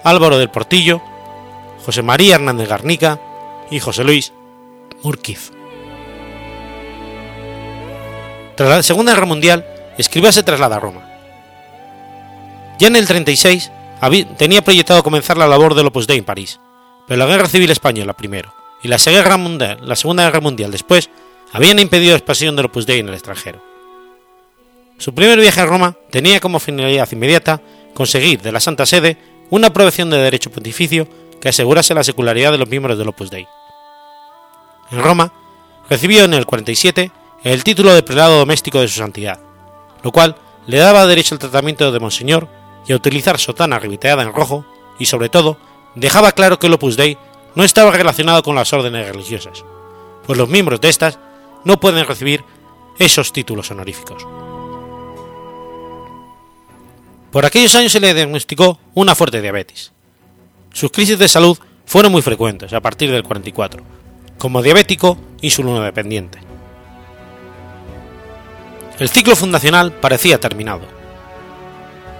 [0.03, 1.01] Álvaro del Portillo,
[1.85, 3.19] José María Hernández Garnica
[3.69, 4.33] y José Luis
[5.03, 5.51] Murquiz.
[8.55, 9.65] Tras la Segunda Guerra Mundial,
[9.97, 11.01] Escribá se traslada a Roma.
[12.79, 13.71] Ya en el 36
[14.37, 16.59] tenía proyectado comenzar la labor del Opus Dei en París,
[17.07, 21.09] pero la Guerra Civil Española primero y la Segunda, Mundial, la Segunda Guerra Mundial después
[21.51, 23.61] habían impedido la expansión del Opus Dei en el extranjero.
[24.97, 27.61] Su primer viaje a Roma tenía como finalidad inmediata
[27.93, 29.17] conseguir de la Santa Sede
[29.49, 31.07] una aprobación de derecho pontificio
[31.41, 33.47] que asegurase la secularidad de los miembros del Opus Dei.
[34.91, 35.33] En Roma,
[35.89, 37.11] recibió en el 47
[37.43, 39.39] el título de prelado doméstico de su santidad,
[40.03, 40.35] lo cual
[40.67, 42.47] le daba derecho al tratamiento de monseñor
[42.87, 44.65] y a utilizar sotana reviteada en rojo
[44.99, 45.57] y sobre todo
[45.95, 47.17] dejaba claro que el Opus Dei
[47.55, 49.65] no estaba relacionado con las órdenes religiosas,
[50.25, 51.19] pues los miembros de estas
[51.65, 52.43] no pueden recibir
[52.99, 54.25] esos títulos honoríficos.
[57.31, 59.93] Por aquellos años se le diagnosticó una fuerte diabetes.
[60.73, 63.83] Sus crisis de salud fueron muy frecuentes a partir del 44,
[64.37, 66.39] como diabético insulino dependiente.
[68.99, 70.81] El ciclo fundacional parecía terminado.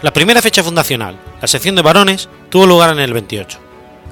[0.02, 3.60] La primera fecha fundacional, la sección de varones, tuvo lugar en el 28,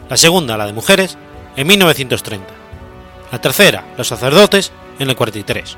[0.09, 1.17] la segunda, la de mujeres,
[1.55, 2.45] en 1930,
[3.31, 5.77] la tercera, los sacerdotes, en el 43.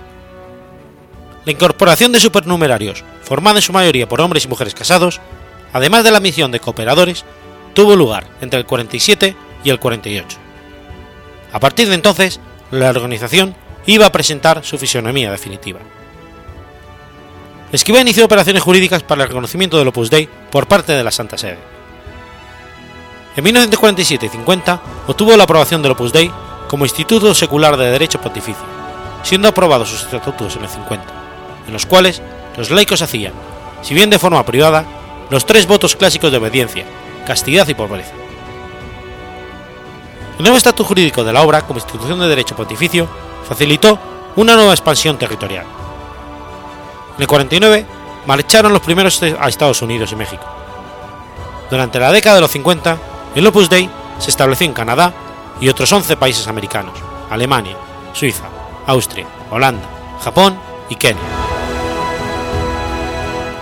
[1.45, 5.21] La incorporación de supernumerarios, formada en su mayoría por hombres y mujeres casados,
[5.73, 7.25] además de la misión de cooperadores,
[7.73, 10.37] tuvo lugar entre el 47 y el 48.
[11.53, 13.55] A partir de entonces, la organización
[13.85, 15.79] iba a presentar su fisonomía definitiva.
[17.71, 21.37] Esquiva inició operaciones jurídicas para el reconocimiento del Opus Dei por parte de la Santa
[21.37, 21.57] Sede.
[23.35, 26.29] En 1947 y 50 obtuvo la aprobación del Opus Dei
[26.67, 28.80] como Instituto Secular de Derecho Pontificio,
[29.23, 31.05] siendo aprobados sus estatutos en el 50,
[31.67, 32.21] en los cuales
[32.57, 33.33] los laicos hacían,
[33.81, 34.85] si bien de forma privada,
[35.29, 36.85] los tres votos clásicos de obediencia,
[37.25, 38.13] castidad y pobreza.
[40.37, 43.07] El nuevo estatus jurídico de la obra como institución de derecho pontificio
[43.47, 43.99] facilitó
[44.35, 45.65] una nueva expansión territorial.
[47.15, 47.85] En el 49
[48.25, 50.43] marcharon los primeros a Estados Unidos y México.
[51.69, 52.97] Durante la década de los 50,
[53.35, 55.13] el Opus Dei se estableció en Canadá
[55.59, 56.97] y otros 11 países americanos,
[57.29, 57.77] Alemania,
[58.13, 58.45] Suiza,
[58.87, 59.87] Austria, Holanda,
[60.23, 60.57] Japón
[60.89, 61.21] y Kenia.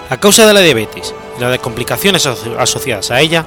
[0.09, 3.45] A causa de la diabetes y la de complicaciones asociadas a ella,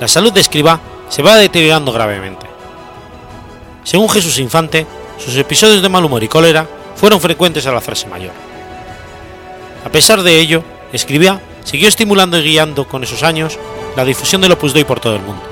[0.00, 2.46] la salud de Escribá se va deteriorando gravemente.
[3.84, 4.86] Según Jesús Infante,
[5.18, 8.32] sus episodios de mal humor y cólera fueron frecuentes al hacerse mayor.
[9.84, 13.58] A pesar de ello, Escribá siguió estimulando y guiando con esos años
[13.96, 15.42] la difusión del Opus Dei por todo el mundo.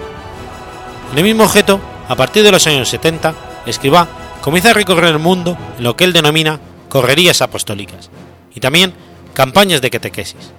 [1.13, 3.35] En el mismo objeto, a partir de los años 70,
[3.67, 4.09] Escribá
[4.49, 6.59] comienza a recorrer el mundo en lo que él denomina
[6.89, 8.09] correrías apostólicas
[8.55, 8.95] y también
[9.35, 10.55] campañas de catequesis.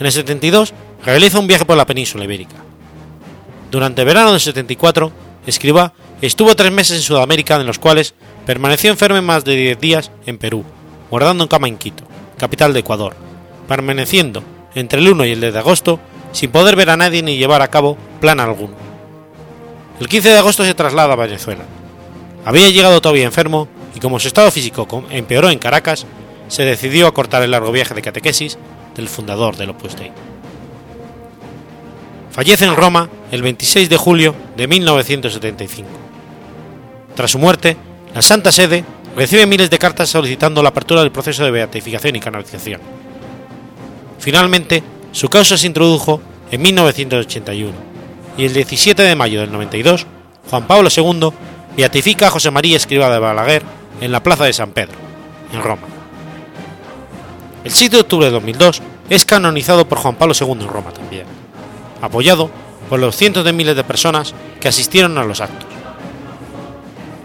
[0.00, 0.74] En el 72
[1.04, 2.56] realiza un viaje por la península ibérica.
[3.70, 5.12] Durante el verano del 74,
[5.46, 9.80] Escribá estuvo tres meses en Sudamérica, en los cuales permaneció enfermo en más de 10
[9.80, 10.64] días en Perú,
[11.12, 12.02] guardando en cama en Quito,
[12.38, 13.14] capital de Ecuador,
[13.68, 14.42] permaneciendo
[14.74, 16.00] entre el 1 y el 10 de agosto
[16.32, 18.74] sin poder ver a nadie ni llevar a cabo plan alguno.
[20.00, 21.62] El 15 de agosto se traslada a Venezuela.
[22.44, 26.06] Había llegado todavía enfermo y como su estado físico empeoró en Caracas,
[26.48, 28.58] se decidió a cortar el largo viaje de catequesis
[28.96, 30.10] del fundador del Opus Dei.
[32.30, 35.88] Fallece en Roma el 26 de julio de 1975.
[37.14, 37.76] Tras su muerte,
[38.14, 38.84] la Santa Sede
[39.16, 42.80] recibe miles de cartas solicitando la apertura del proceso de beatificación y canonización.
[44.18, 47.72] Finalmente, su causa se introdujo en 1981
[48.36, 50.06] y el 17 de mayo del 92,
[50.48, 51.30] Juan Pablo II
[51.76, 53.62] beatifica a José María Escriba de Balaguer
[54.00, 54.96] en la Plaza de San Pedro,
[55.52, 55.82] en Roma.
[57.64, 61.26] El 6 de octubre de 2002 es canonizado por Juan Pablo II en Roma también,
[62.00, 62.50] apoyado
[62.88, 65.68] por los cientos de miles de personas que asistieron a los actos.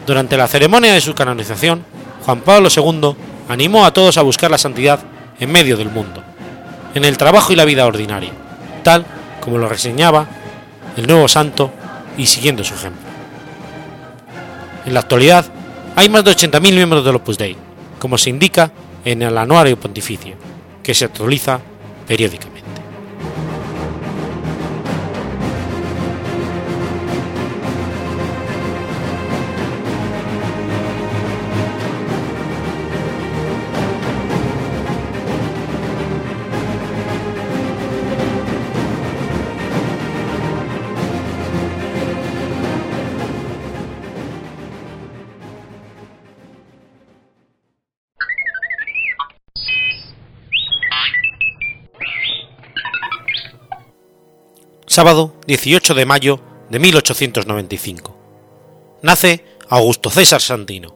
[0.06, 1.84] Durante la ceremonia de su canonización,
[2.26, 3.16] Juan Pablo II
[3.50, 5.00] animó a todos a buscar la santidad
[5.40, 6.24] en medio del mundo,
[6.94, 8.32] en el trabajo y la vida ordinaria,
[8.84, 9.06] tal
[9.40, 10.28] como lo reseñaba
[10.98, 11.72] el nuevo santo
[12.18, 13.05] y siguiendo su ejemplo.
[14.86, 15.46] En la actualidad,
[15.96, 17.56] hay más de 80.000 miembros del Opus Dei,
[18.00, 18.72] como se indica
[19.04, 20.36] en el anuario pontificio,
[20.84, 21.60] que se actualiza
[22.08, 22.55] periódicamente.
[54.96, 56.40] Sábado 18 de mayo
[56.70, 58.18] de 1895.
[59.02, 60.96] Nace Augusto César Sandino.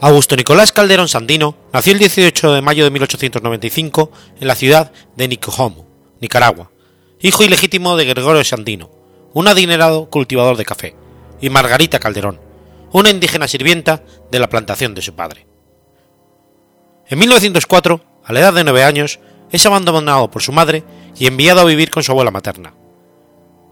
[0.00, 4.10] Augusto Nicolás Calderón Sandino nació el 18 de mayo de 1895
[4.40, 5.86] en la ciudad de Nicohomo,
[6.20, 6.72] Nicaragua,
[7.20, 8.90] hijo ilegítimo de Gregorio Sandino,
[9.32, 10.96] un adinerado cultivador de café,
[11.40, 12.40] y Margarita Calderón,
[12.90, 14.02] una indígena sirvienta
[14.32, 15.46] de la plantación de su padre.
[17.06, 19.20] En 1904, a la edad de nueve años,
[19.52, 20.82] es abandonado por su madre
[21.16, 22.74] y enviado a vivir con su abuela materna.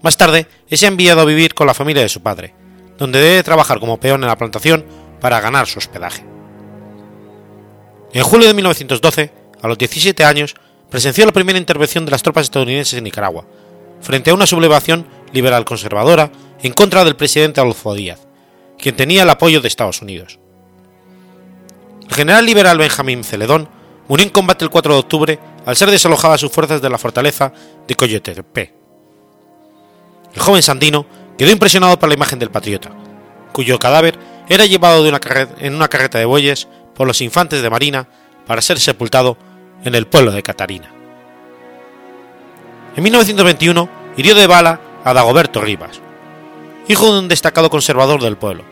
[0.01, 2.55] Más tarde es enviado a vivir con la familia de su padre,
[2.97, 4.85] donde debe trabajar como peón en la plantación
[5.19, 6.23] para ganar su hospedaje.
[8.13, 10.55] En julio de 1912, a los 17 años,
[10.89, 13.45] presenció la primera intervención de las tropas estadounidenses en Nicaragua,
[14.01, 18.27] frente a una sublevación liberal conservadora en contra del presidente Adolfo Díaz,
[18.77, 20.39] quien tenía el apoyo de Estados Unidos.
[22.09, 23.69] El general liberal Benjamín Celedón
[24.09, 27.53] murió en combate el 4 de octubre al ser desalojadas sus fuerzas de la fortaleza
[27.87, 28.73] de Coyotepe.
[30.33, 31.05] El joven Sandino
[31.37, 32.91] quedó impresionado por la imagen del patriota,
[33.51, 34.17] cuyo cadáver
[34.49, 35.19] era llevado una
[35.59, 38.07] en una carreta de bueyes por los infantes de marina
[38.45, 39.37] para ser sepultado
[39.83, 40.91] en el pueblo de Catarina.
[42.95, 46.01] En 1921 hirió de bala a Dagoberto Rivas,
[46.87, 48.63] hijo de un destacado conservador del pueblo,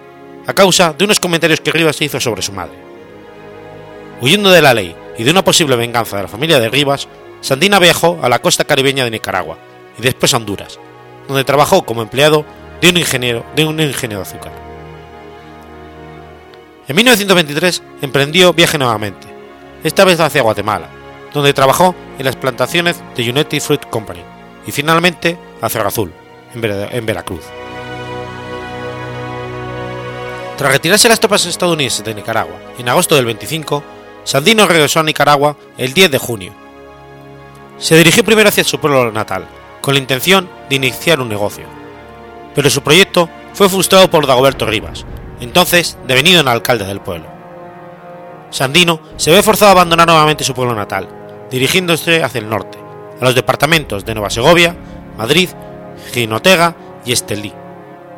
[0.45, 2.77] a causa de unos comentarios que Rivas hizo sobre su madre.
[4.21, 7.09] Huyendo de la ley y de una posible venganza de la familia de Rivas,
[7.41, 9.57] Sandina viajó a la costa caribeña de Nicaragua
[9.97, 10.80] y después a Honduras,
[11.28, 12.45] donde trabajó como empleado
[12.80, 14.53] de un ingeniero de un ingenio de azúcar.
[16.88, 19.28] En 1923 emprendió viaje nuevamente,
[19.84, 20.88] esta vez hacia Guatemala,
[21.34, 24.24] donde trabajó en las plantaciones de United Fruit Company
[24.65, 26.13] y finalmente a Cerro Azul,
[26.53, 27.43] en Veracruz.
[30.57, 33.84] Tras retirarse las tropas estadounidenses de Nicaragua en agosto del 25,
[34.30, 36.53] Sandino regresó a Nicaragua el 10 de junio.
[37.80, 39.47] Se dirigió primero hacia su pueblo natal,
[39.82, 41.65] con la intención de iniciar un negocio,
[42.53, 45.03] pero su proyecto fue frustrado por Dagoberto Rivas,
[45.39, 47.25] entonces devenido en alcalde del pueblo.
[48.51, 51.09] Sandino se ve forzado a abandonar nuevamente su pueblo natal,
[51.49, 52.77] dirigiéndose hacia el norte,
[53.19, 54.75] a los departamentos de Nueva Segovia,
[55.17, 55.49] Madrid,
[56.13, 57.51] Ginotega y Estelí,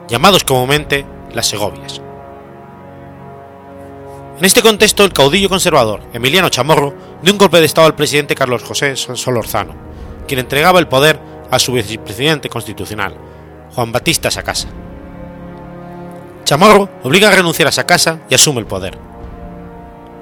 [0.10, 2.02] llamados comúnmente las Segovias.
[4.42, 8.34] En este contexto, el caudillo conservador Emiliano Chamorro dio un golpe de estado al presidente
[8.34, 9.76] Carlos José Solorzano,
[10.28, 11.20] quien entregaba el poder
[11.52, 13.16] a su vicepresidente constitucional,
[13.76, 14.68] Juan Batista Sacasa.
[16.44, 18.98] Chamorro obliga a renunciar a Sacasa y asume el poder.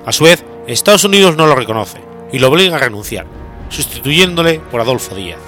[0.06, 2.02] A su vez, Estados Unidos no lo reconoce
[2.34, 3.26] y lo obliga a renunciar,
[3.70, 5.40] sustituyéndole por Adolfo Díaz.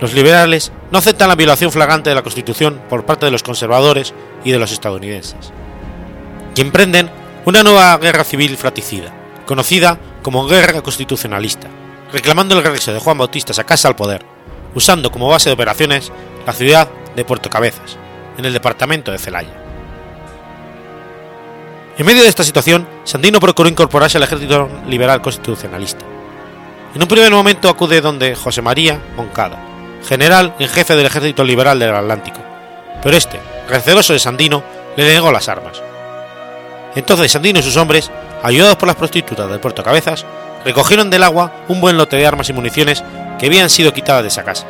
[0.00, 4.14] Los liberales no aceptan la violación flagrante de la Constitución por parte de los conservadores
[4.44, 5.52] y de los estadounidenses,
[6.58, 7.08] y emprenden
[7.44, 9.14] una nueva guerra civil fratricida,
[9.46, 11.68] conocida como Guerra Constitucionalista,
[12.12, 14.24] reclamando el regreso de Juan Bautista Sacasa al poder,
[14.74, 16.10] usando como base de operaciones
[16.44, 17.96] la ciudad de Puerto Cabezas,
[18.36, 19.54] en el departamento de Celaya.
[21.96, 26.04] En medio de esta situación, Sandino procuró incorporarse al ejército liberal constitucionalista.
[26.92, 29.64] En un primer momento acude donde José María Moncada,
[30.08, 32.40] general en jefe del ejército liberal del Atlántico,
[33.00, 33.38] pero este,
[33.68, 34.64] receloso de Sandino,
[34.96, 35.82] le negó las armas.
[36.98, 38.10] Entonces Sandino y sus hombres,
[38.42, 40.26] ayudados por las prostitutas del puerto Cabezas,
[40.64, 43.04] recogieron del agua un buen lote de armas y municiones
[43.38, 44.66] que habían sido quitadas de esa casa.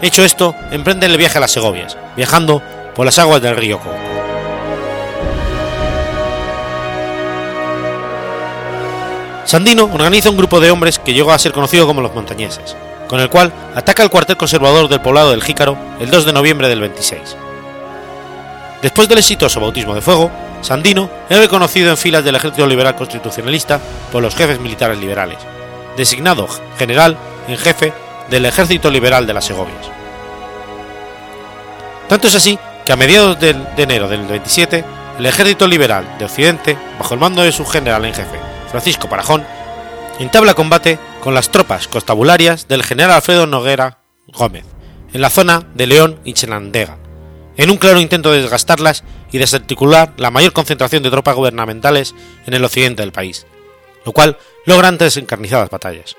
[0.00, 2.62] Hecho esto, emprenden el viaje a las Segovias, viajando
[2.94, 3.94] por las aguas del río Coco.
[9.44, 12.74] Sandino organiza un grupo de hombres que llegó a ser conocido como los montañeses,
[13.06, 16.70] con el cual ataca el cuartel conservador del poblado del Jícaro el 2 de noviembre
[16.70, 17.36] del 26.
[18.82, 20.30] Después del exitoso bautismo de fuego,
[20.62, 25.38] Sandino es reconocido en filas del Ejército Liberal Constitucionalista por los jefes militares liberales,
[25.96, 27.16] designado general
[27.46, 27.92] en jefe
[28.30, 29.90] del Ejército Liberal de las Segovias.
[32.08, 34.84] Tanto es así que a mediados de, enero del 27,
[35.18, 39.44] el Ejército Liberal de Occidente, bajo el mando de su general en jefe, Francisco Parajón,
[40.18, 44.64] entabla combate con las tropas constabularias del general Alfredo Noguera Gómez,
[45.12, 46.98] en la zona de León y Chenandega,
[47.56, 52.14] en un claro intento de desgastarlas y desarticular la mayor concentración de tropas gubernamentales
[52.46, 53.46] en el occidente del país,
[54.04, 56.16] lo cual logra antes encarnizadas batallas.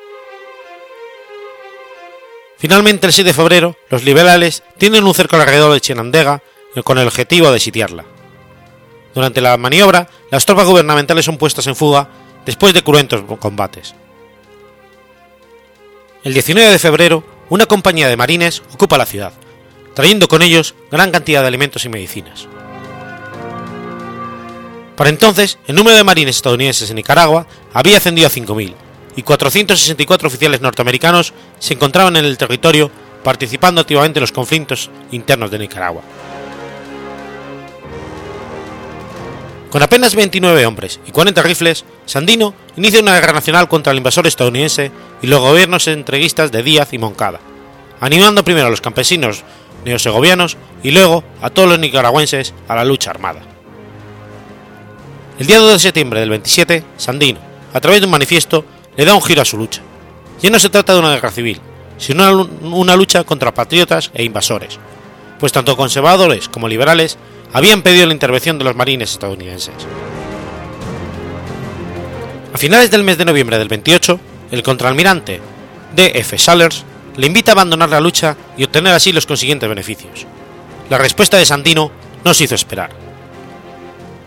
[2.58, 6.44] Finalmente, el 6 de febrero, los liberales tienen un cerco alrededor de Chenandega
[6.84, 8.06] con el objetivo de sitiarla.
[9.16, 12.08] Durante la maniobra, las tropas gubernamentales son puestas en fuga
[12.46, 13.96] después de cruentos combates.
[16.24, 19.34] El 19 de febrero, una compañía de marines ocupa la ciudad,
[19.94, 22.48] trayendo con ellos gran cantidad de alimentos y medicinas.
[24.96, 28.76] Para entonces, el número de marines estadounidenses en Nicaragua había ascendido a 5.000,
[29.16, 32.92] y 464 oficiales norteamericanos se encontraban en el territorio
[33.24, 36.02] participando activamente en los conflictos internos de Nicaragua.
[39.70, 44.28] Con apenas 29 hombres y 40 rifles, Sandino inicia una guerra nacional contra el invasor
[44.28, 47.40] estadounidense y los gobiernos entreguistas de Díaz y Moncada,
[48.02, 49.44] animando primero a los campesinos
[49.86, 53.42] neosegovianos y luego a todos los nicaragüenses a la lucha armada.
[55.40, 57.40] El día 2 de septiembre del 27, Sandino,
[57.74, 58.66] a través de un manifiesto,
[58.96, 59.82] le da un giro a su lucha.
[60.42, 61.60] Ya no se trata de una guerra civil,
[61.98, 64.80] sino una lucha contra patriotas e invasores,
[65.40, 67.18] pues tanto conservadores como liberales
[67.54, 69.74] habían pedido la intervención de los marines estadounidenses.
[72.54, 74.20] A finales del mes de noviembre del 28,
[74.52, 75.42] el contraalmirante
[75.96, 76.12] D.
[76.16, 76.38] F.
[76.38, 76.86] Sallers
[77.18, 80.26] le invita a abandonar la lucha y obtener así los consiguientes beneficios.
[80.90, 81.92] La respuesta de Sandino
[82.24, 82.92] no se hizo esperar.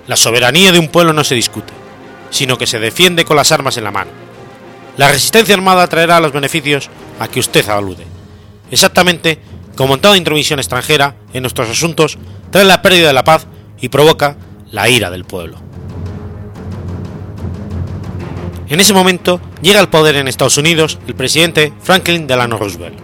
[0.06, 1.72] La soberanía de un pueblo no se discute,
[2.30, 4.10] sino que se defiende con las armas en la mano.
[4.96, 8.06] la resistencia armada traerá los beneficios a que usted alude.
[8.70, 9.40] Exactamente
[9.76, 12.18] como en toda intromisión extranjera en nuestros asuntos
[12.50, 13.46] trae la pérdida de la paz
[13.80, 14.36] y provoca
[14.70, 15.58] la ira del pueblo.
[18.68, 22.98] En ese momento llega al poder en Estados Unidos el presidente Franklin Delano Roosevelt.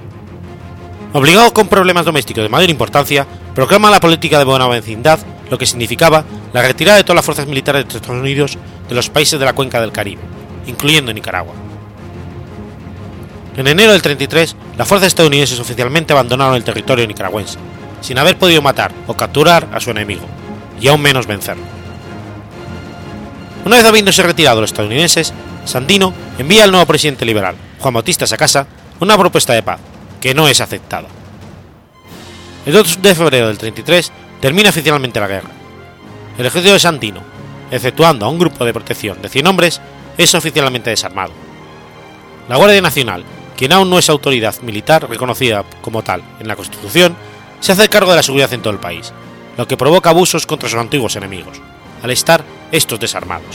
[1.12, 5.18] Obligado con problemas domésticos de mayor importancia, proclama la política de buena vecindad,
[5.50, 8.56] lo que significaba la retirada de todas las fuerzas militares de Estados Unidos
[8.88, 10.22] de los países de la cuenca del Caribe,
[10.66, 11.52] incluyendo Nicaragua.
[13.56, 17.58] En enero del 33, las fuerzas estadounidenses oficialmente abandonaron el territorio nicaragüense,
[18.00, 20.24] sin haber podido matar o capturar a su enemigo,
[20.80, 21.64] y aún menos vencerlo.
[23.64, 25.34] Una vez habiéndose retirado los estadounidenses,
[25.70, 28.66] Sandino envía al nuevo presidente liberal, Juan Bautista Sacasa,
[28.98, 29.78] una propuesta de paz,
[30.20, 31.06] que no es aceptada.
[32.66, 34.10] El 2 de febrero del 33
[34.40, 35.50] termina oficialmente la guerra.
[36.36, 37.20] El ejército de Sandino,
[37.70, 39.80] exceptuando a un grupo de protección de 100 hombres,
[40.18, 41.32] es oficialmente desarmado.
[42.48, 43.22] La Guardia Nacional,
[43.56, 47.14] quien aún no es autoridad militar reconocida como tal en la Constitución,
[47.60, 49.12] se hace cargo de la seguridad en todo el país,
[49.56, 51.62] lo que provoca abusos contra sus antiguos enemigos,
[52.02, 53.54] al estar estos desarmados.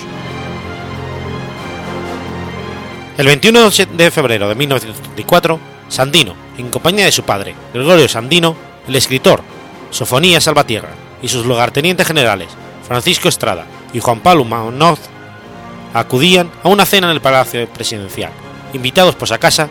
[3.17, 5.57] El 21 de febrero de 1934,
[5.87, 8.57] Sandino, en compañía de su padre, Gregorio Sandino,
[8.89, 9.41] el escritor,
[9.89, 10.89] Sofonía Salvatierra
[11.21, 12.49] y sus lugartenientes generales,
[12.85, 14.99] Francisco Estrada y Juan Pablo Manoz,
[15.93, 18.33] acudían a una cena en el Palacio Presidencial,
[18.73, 19.69] invitados por casa,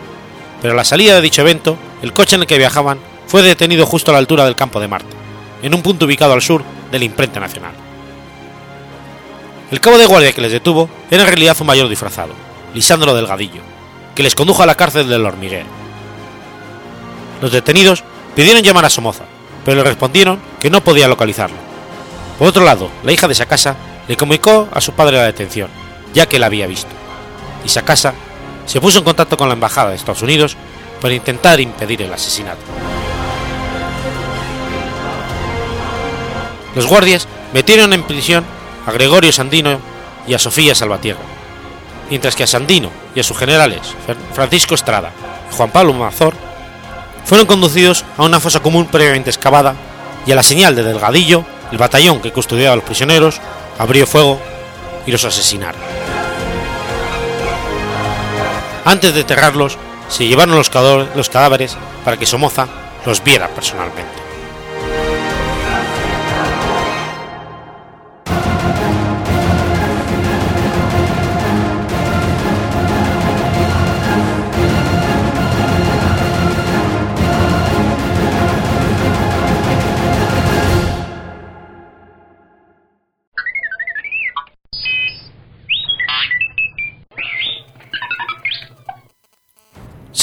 [0.62, 3.84] pero a la salida de dicho evento, el coche en el que viajaban fue detenido
[3.84, 5.14] justo a la altura del campo de Marte,
[5.62, 7.72] en un punto ubicado al sur de la imprenta nacional.
[9.70, 12.32] El cabo de guardia que les detuvo era en realidad un mayor disfrazado,
[12.74, 13.62] Lisandro Delgadillo,
[14.14, 15.66] que les condujo a la cárcel del hormiguero.
[17.40, 18.04] Los detenidos
[18.34, 19.24] pidieron llamar a Somoza,
[19.64, 21.56] pero le respondieron que no podía localizarlo.
[22.38, 23.76] Por otro lado, la hija de Sakasa
[24.08, 25.70] le comunicó a su padre la detención,
[26.12, 26.90] ya que la había visto,
[27.64, 28.14] y Sakasa
[28.66, 30.56] se puso en contacto con la embajada de Estados Unidos
[31.00, 32.62] para intentar impedir el asesinato.
[36.74, 38.44] Los guardias metieron en prisión
[38.86, 39.78] a Gregorio Sandino
[40.26, 41.20] y a Sofía Salvatierra,
[42.10, 43.80] mientras que a Sandino y a sus generales
[44.32, 45.10] Francisco Estrada
[45.50, 46.34] y Juan Pablo Mazor
[47.24, 49.74] fueron conducidos a una fosa común previamente excavada
[50.26, 53.40] y a la señal de Delgadillo, el batallón que custodiaba a los prisioneros
[53.78, 54.40] abrió fuego
[55.06, 55.80] y los asesinaron.
[58.84, 59.78] Antes de enterrarlos,
[60.08, 60.70] se llevaron los
[61.30, 62.68] cadáveres para que Somoza
[63.06, 64.23] los viera personalmente.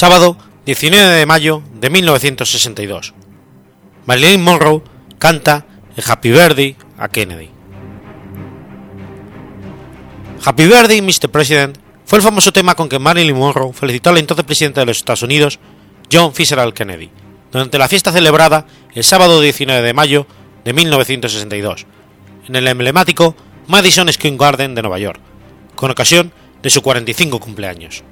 [0.02, 0.36] Sábado
[0.66, 3.14] 19 de mayo de 1962.
[4.04, 4.82] Marilyn Monroe
[5.20, 5.64] canta
[5.96, 7.50] el Happy Birthday a Kennedy.
[10.44, 11.30] Happy Birthday, Mr.
[11.30, 14.96] President fue el famoso tema con que Marilyn Monroe felicitó al entonces presidente de los
[14.96, 15.60] Estados Unidos,
[16.12, 17.08] John Fitzgerald Kennedy,
[17.52, 20.26] durante la fiesta celebrada el sábado 19 de mayo
[20.64, 21.86] de 1962,
[22.48, 23.36] en el emblemático
[23.68, 25.20] Madison Square Garden de Nueva York,
[25.76, 28.02] con ocasión de su 45 cumpleaños.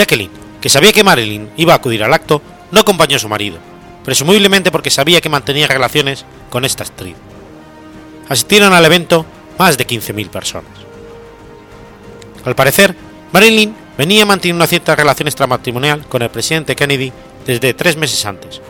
[0.00, 0.30] Jacqueline,
[0.62, 2.40] que sabía que Marilyn iba a acudir al acto,
[2.70, 3.58] no acompañó a su marido,
[4.02, 7.16] presumiblemente porque sabía que mantenía relaciones con esta actriz.
[8.28, 9.26] Asistieron al evento
[9.58, 10.72] más de 15.000 personas.
[12.46, 12.96] Al parecer,
[13.32, 17.12] Marilyn venía manteniendo una cierta relación extramatrimonial con el presidente Kennedy
[17.44, 18.62] desde tres meses antes.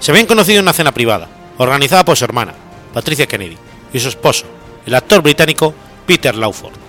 [0.00, 1.28] Se habían conocido en una cena privada,
[1.58, 2.54] organizada por su hermana,
[2.92, 3.56] Patricia Kennedy,
[3.92, 4.46] y su esposo,
[4.86, 5.72] el actor británico
[6.04, 6.87] Peter Lawford.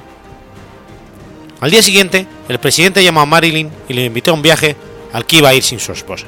[1.61, 4.75] Al día siguiente, el presidente llamó a Marilyn y le invitó a un viaje
[5.11, 6.25] al que iba a ir sin su esposa.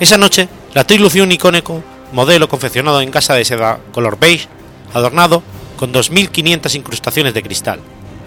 [0.00, 4.48] Esa noche, la actriz lució un icónico modelo confeccionado en casa de seda color beige,
[4.92, 5.42] adornado
[5.76, 7.80] con 2.500 incrustaciones de cristal,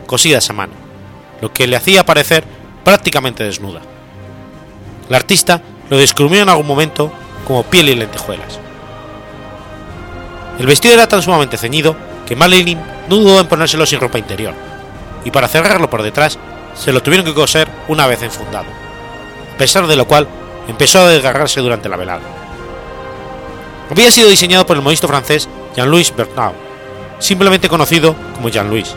[0.06, 0.74] cosidas a mano,
[1.42, 2.46] lo que le hacía parecer
[2.86, 3.82] prácticamente desnuda.
[5.10, 7.12] La artista lo descubrió en algún momento
[7.46, 8.60] como piel y lentejuelas.
[10.60, 11.96] El vestido era tan sumamente ceñido
[12.26, 12.80] que Marilyn
[13.10, 14.54] no dudó en ponérselo sin ropa interior,
[15.24, 16.38] y para cerrarlo por detrás
[16.76, 18.66] se lo tuvieron que coser una vez enfundado,
[19.54, 20.28] a pesar de lo cual
[20.68, 22.22] empezó a desgarrarse durante la velada.
[23.90, 26.54] Había sido diseñado por el modisto francés Jean-Louis Bernard,
[27.20, 28.96] simplemente conocido como Jean-Louis,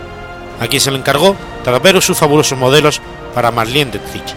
[0.60, 3.00] a quien se le encargó tras ver sus fabulosos modelos
[3.34, 4.34] para Marlene Dietrich,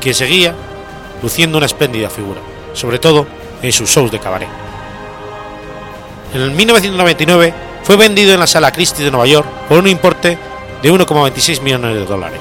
[0.00, 0.54] quien seguía
[1.22, 2.40] luciendo una espléndida figura,
[2.74, 3.26] sobre todo
[3.62, 4.48] en sus shows de cabaret.
[6.34, 10.38] En el 1999 fue vendido en la sala Christie de Nueva York por un importe
[10.82, 12.40] de 1,26 millones de dólares,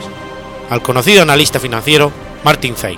[0.69, 2.11] al conocido analista financiero
[2.43, 2.97] Martin Zay,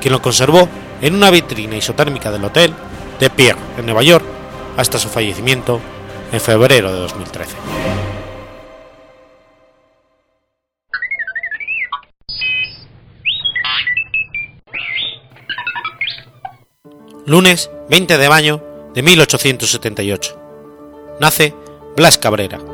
[0.00, 0.68] quien lo conservó
[1.00, 2.72] en una vitrina isotérmica del hotel
[3.20, 4.24] de Pierre en Nueva York
[4.76, 5.80] hasta su fallecimiento
[6.32, 7.56] en febrero de 2013.
[17.24, 20.38] Lunes 20 de mayo de 1878.
[21.20, 21.54] Nace
[21.96, 22.71] Blas Cabrera.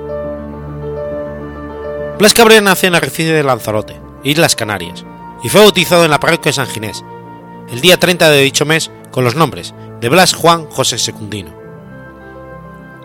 [2.18, 3.94] Blas Cabrera nace en Arrecife de Lanzarote,
[4.24, 5.04] Islas Canarias,
[5.44, 7.04] y fue bautizado en la parroquia de San Ginés,
[7.70, 11.54] el día 30 de dicho mes con los nombres de Blas Juan José Secundino.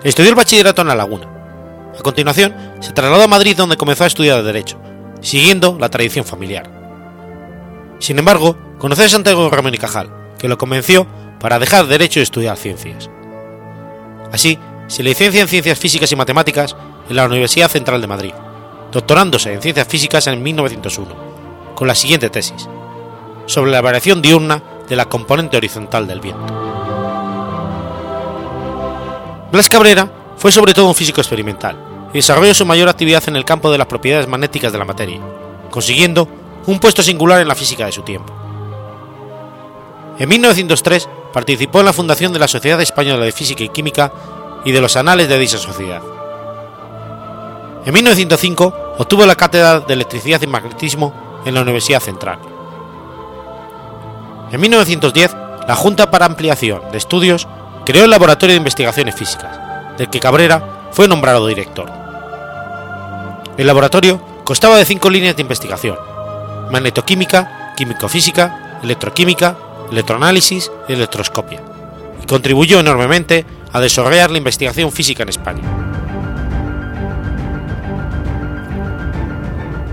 [0.03, 1.30] Estudió el bachillerato en La Laguna.
[1.95, 4.80] A continuación, se trasladó a Madrid donde comenzó a estudiar Derecho,
[5.22, 6.72] siguiendo la tradición familiar.
[7.99, 10.09] Sin embargo, conoció a Santiago Ramón y Cajal,
[10.39, 11.05] que lo convenció
[11.39, 13.11] para dejar Derecho y estudiar Ciencias.
[14.32, 14.57] Así,
[14.88, 16.76] se licencia en Ciencias Físicas y Matemáticas
[17.07, 18.34] en la Universidad Central de Madrid,
[18.94, 21.16] doctorándose en Ciencias Físicas en 1901,
[21.76, 22.70] con la siguiente tesis,
[23.48, 26.46] sobre la variación diurna de la componente horizontal del viento.
[29.52, 31.78] Blas Cabrera fue sobre todo un físico experimental
[32.12, 35.20] y desarrolló su mayor actividad en el campo de las propiedades magnéticas de la materia,
[35.72, 36.28] consiguiendo
[36.68, 38.32] un puesto singular en la física de su tiempo.
[40.20, 44.14] En 1903 participó en la fundación de la Sociedad Española de Física y Química
[44.64, 46.02] y de los anales de dicha sociedad.
[47.86, 52.40] En 1905 obtuvo la cátedra de Electricidad y Magnetismo en la Universidad Central.
[54.52, 55.36] En 1910,
[55.68, 57.48] la Junta para Ampliación de Estudios
[57.86, 59.60] creó el Laboratorio de Investigaciones Físicas,
[59.98, 61.92] del que Cabrera fue nombrado director.
[63.58, 65.98] El laboratorio constaba de cinco líneas de investigación:
[66.72, 69.58] magnetoquímica, químico-física, electroquímica,
[69.92, 71.62] electroanálisis y electroscopia,
[72.22, 75.93] y contribuyó enormemente a desarrollar la investigación física en España.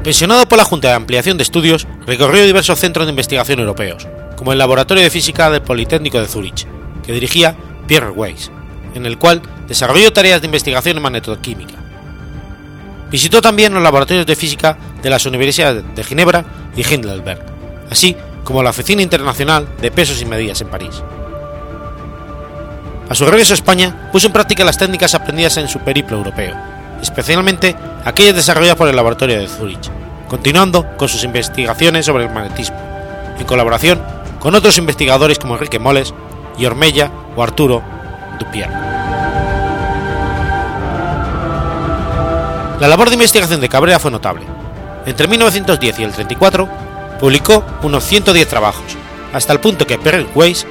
[0.03, 4.53] Pensionado por la Junta de Ampliación de Estudios, recorrió diversos centros de investigación europeos, como
[4.53, 6.67] el Laboratorio de Física del Politécnico de Zúrich,
[7.05, 7.55] que dirigía
[7.87, 8.51] Pierre Weiss,
[8.95, 11.75] en el cual desarrolló tareas de investigación en magnetoquímica.
[13.11, 17.45] Visitó también los laboratorios de física de las universidades de Ginebra y Heidelberg,
[17.91, 21.03] así como la Oficina Internacional de Pesos y Medidas en París.
[23.07, 26.57] A su regreso a España, puso en práctica las técnicas aprendidas en su periplo europeo,
[27.03, 29.91] especialmente aquellas desarrolladas por el laboratorio de Zúrich,
[30.29, 32.79] continuando con sus investigaciones sobre el magnetismo,
[33.39, 34.01] en colaboración
[34.39, 36.15] con otros investigadores como Enrique Moles
[36.59, 37.83] y Ormella o Arturo
[38.39, 38.71] Dupier.
[42.81, 44.47] La labor de investigación de Cabrera fue notable.
[45.05, 46.69] Entre 1910 y el 34
[47.21, 48.97] publicó unos 110 trabajos,
[49.35, 50.67] hasta el punto que Pierre Weiss,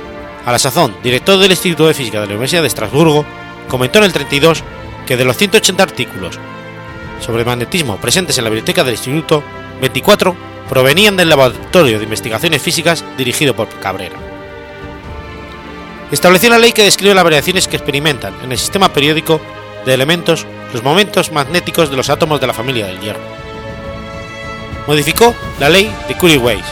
[0.45, 3.25] a la sazón director del Instituto de Física de la Universidad de Estrasburgo,
[3.67, 4.63] comentó en el 32
[5.09, 6.37] que de los 180 artículos
[7.19, 9.43] sobre magnetismo presentes en la biblioteca del instituto,
[9.81, 10.35] 24
[10.69, 14.15] provenían del Laboratorio de Investigaciones Físicas dirigido por Cabrera.
[16.11, 19.41] Estableció la ley que describe las variaciones que experimentan en el sistema periódico
[19.83, 23.19] de elementos los momentos magnéticos de los átomos de la familia del hierro.
[24.85, 26.65] Modificó la ley de Curie-Weiss,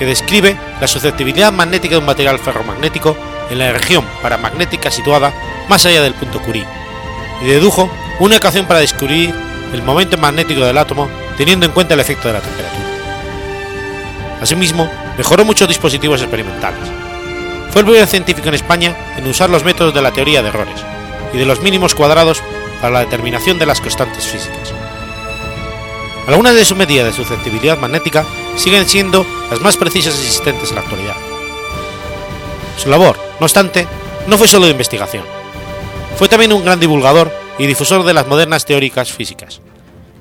[0.00, 3.16] que describe la susceptibilidad magnética de un material ferromagnético
[3.50, 5.32] en la región paramagnética situada
[5.68, 6.66] más allá del punto Curie,
[7.42, 9.34] y dedujo una ecuación para descubrir
[9.72, 12.84] el momento magnético del átomo teniendo en cuenta el efecto de la temperatura.
[14.40, 16.88] Asimismo, mejoró muchos dispositivos experimentales.
[17.70, 20.80] Fue el primer científico en España en usar los métodos de la teoría de errores
[21.32, 22.42] y de los mínimos cuadrados
[22.80, 24.72] para la determinación de las constantes físicas.
[26.26, 28.24] Algunas de sus medidas de susceptibilidad magnética
[28.56, 31.16] siguen siendo las más precisas existentes en la actualidad.
[32.76, 33.86] Su labor, no obstante,
[34.26, 35.24] no fue solo de investigación.
[36.16, 39.60] Fue también un gran divulgador y difusor de las modernas teóricas físicas,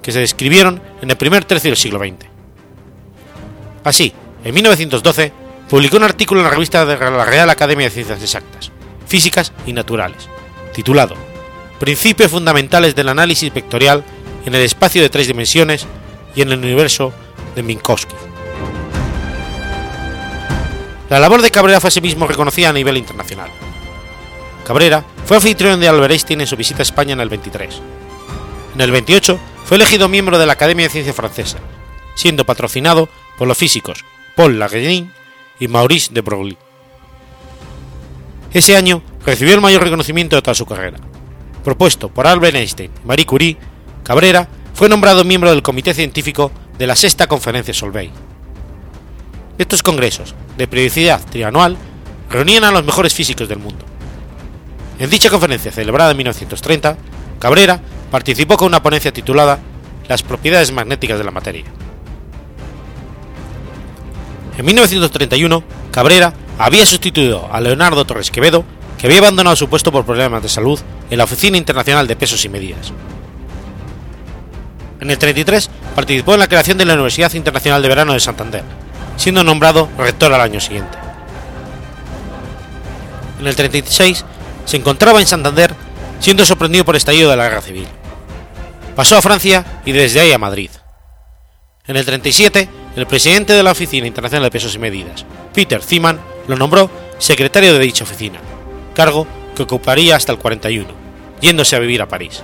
[0.01, 2.25] que se describieron en el primer tercio del siglo XX.
[3.83, 4.13] Así,
[4.43, 5.31] en 1912,
[5.69, 8.71] publicó un artículo en la revista de la Real Academia de Ciencias Exactas,
[9.07, 10.29] Físicas y Naturales,
[10.73, 11.15] titulado
[11.79, 14.03] Principios fundamentales del análisis vectorial
[14.45, 15.85] en el espacio de tres dimensiones
[16.35, 17.13] y en el universo
[17.55, 18.15] de Minkowski.
[21.09, 23.49] La labor de Cabrera fue asimismo reconocida a nivel internacional.
[24.65, 27.81] Cabrera fue anfitrión de Albert Einstein en su visita a España en el 23.
[28.75, 31.59] En el 28 fue elegido miembro de la Academia de Ciencia Francesa,
[32.15, 34.03] siendo patrocinado por los físicos
[34.35, 35.09] Paul Lagrange
[35.59, 36.57] y Maurice de Broglie.
[38.53, 40.99] Ese año recibió el mayor reconocimiento de toda su carrera.
[41.63, 43.57] Propuesto por Albert Einstein Marie Curie,
[44.03, 48.11] Cabrera fue nombrado miembro del Comité Científico de la Sexta Conferencia Solvay.
[49.57, 51.77] Estos congresos, de periodicidad trianual,
[52.29, 53.85] reunían a los mejores físicos del mundo.
[55.03, 56.95] En dicha conferencia celebrada en 1930,
[57.37, 59.59] Cabrera participó con una ponencia titulada
[60.07, 61.65] las propiedades magnéticas de la materia.
[64.57, 68.63] En 1931, Cabrera había sustituido a Leonardo Torres Quevedo,
[68.97, 70.79] que había abandonado su puesto por problemas de salud
[71.09, 72.93] en la Oficina Internacional de Pesos y Medidas.
[75.01, 78.63] En el 33 participó en la creación de la Universidad Internacional de Verano de Santander,
[79.17, 80.97] siendo nombrado rector al año siguiente.
[83.41, 84.23] En el 36
[84.65, 85.73] se encontraba en Santander
[86.19, 87.87] siendo sorprendido por el estallido de la guerra civil.
[88.95, 90.69] Pasó a Francia y desde ahí a Madrid.
[91.85, 96.19] En el 37, el presidente de la Oficina Internacional de Pesos y Medidas, Peter Zeeman,
[96.47, 98.39] lo nombró secretario de dicha oficina,
[98.93, 100.87] cargo que ocuparía hasta el 41,
[101.41, 102.41] yéndose a vivir a París.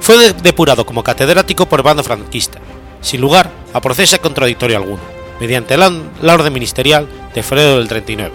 [0.00, 2.58] Fue depurado como catedrático por el bando franquista,
[3.00, 5.02] sin lugar a proceso contradictorio alguno,
[5.40, 5.90] mediante la,
[6.22, 8.32] orden ministerial de febrero del 39,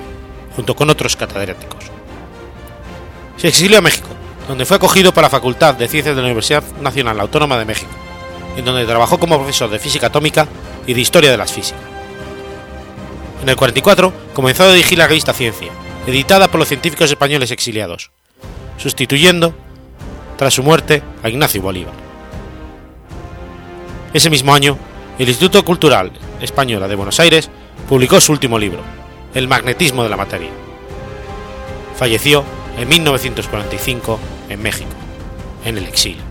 [0.56, 1.86] junto con otros catedráticos.
[3.38, 4.10] Se exilió a México,
[4.47, 7.91] donde fue acogido para la Facultad de Ciencias de la Universidad Nacional Autónoma de México,
[8.58, 10.47] en donde trabajó como profesor de física atómica
[10.86, 11.82] y de historia de las físicas.
[13.41, 15.72] En el 44 comenzó a dirigir la revista Ciencia,
[16.06, 18.12] editada por los científicos españoles exiliados,
[18.78, 19.56] sustituyendo,
[20.38, 21.93] tras su muerte, a Ignacio Bolívar.
[24.14, 24.78] Ese mismo año,
[25.18, 27.49] el Instituto Cultural Española de Buenos Aires
[27.88, 28.82] publicó su último libro,
[29.34, 30.49] El magnetismo de la materia.
[31.95, 32.43] Falleció
[32.77, 34.19] en 1945
[34.49, 34.89] en México,
[35.63, 36.30] en el exilio.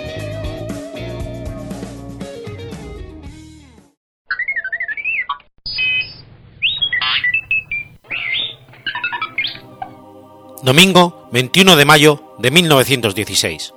[10.63, 13.73] Domingo 21 de mayo de 1916.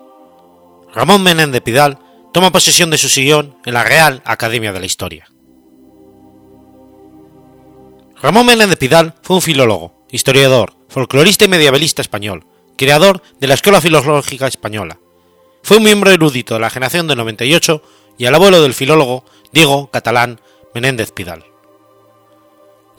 [0.92, 1.98] Ramón Menéndez Pidal
[2.30, 5.30] toma posesión de su sillón en la Real Academia de la Historia.
[8.20, 12.44] Ramón Menéndez Pidal fue un filólogo, historiador, folclorista y medievalista español,
[12.76, 14.98] creador de la Escuela Filológica Española.
[15.62, 17.82] Fue un miembro erudito de la generación del 98
[18.18, 20.38] y el abuelo del filólogo Diego Catalán
[20.74, 21.46] Menéndez Pidal.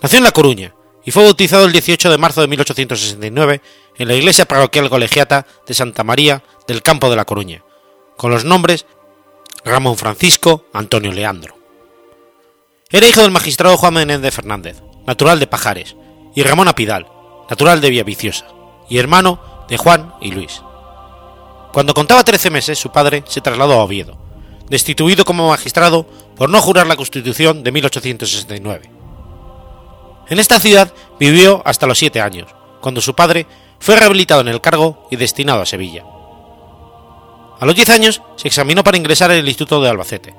[0.02, 0.74] Nació en La Coruña
[1.06, 3.62] y fue bautizado el 18 de marzo de 1869
[3.98, 7.64] en la iglesia parroquial colegiata de Santa María del Campo de la Coruña,
[8.18, 8.88] con los nombres
[9.64, 11.56] Ramón Francisco Antonio Leandro.
[12.90, 15.96] Era hijo del magistrado Juan Menéndez Fernández, natural de Pajares,
[16.34, 17.08] y Ramón Apidal,
[17.50, 18.48] natural de Villaviciosa,
[18.90, 20.62] y hermano de Juan y Luis.
[21.72, 24.18] Cuando contaba 13 meses, su padre se trasladó a Oviedo,
[24.70, 28.95] destituido como magistrado por no jurar la Constitución de 1869
[30.30, 32.48] en esta ciudad vivió hasta los siete años,
[32.82, 33.46] cuando su padre
[33.80, 36.04] fue rehabilitado en el cargo y destinado a Sevilla.
[37.60, 40.34] A los diez años se examinó para ingresar en el Instituto de Albacete,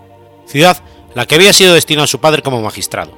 [0.46, 0.76] ciudad
[1.14, 3.12] la que había sido destinado su padre como magistrado.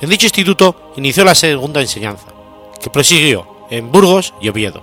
[0.00, 2.26] En dicho instituto inició la segunda enseñanza,
[2.80, 4.82] que prosiguió en Burgos y Oviedo.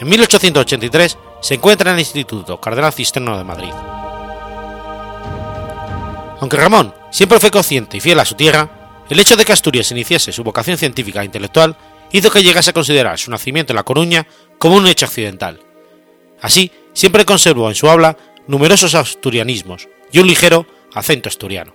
[0.00, 3.72] En 1883 se encuentra en el Instituto Cardenal Cisterno de Madrid.
[6.40, 8.68] Aunque Ramón siempre fue consciente y fiel a su tierra,
[9.08, 11.76] el hecho de que Asturias iniciase su vocación científica e intelectual
[12.12, 14.26] hizo que llegase a considerar su nacimiento en La Coruña
[14.58, 15.60] como un hecho accidental.
[16.40, 21.74] Así, siempre conservó en su habla numerosos asturianismos y un ligero acento asturiano.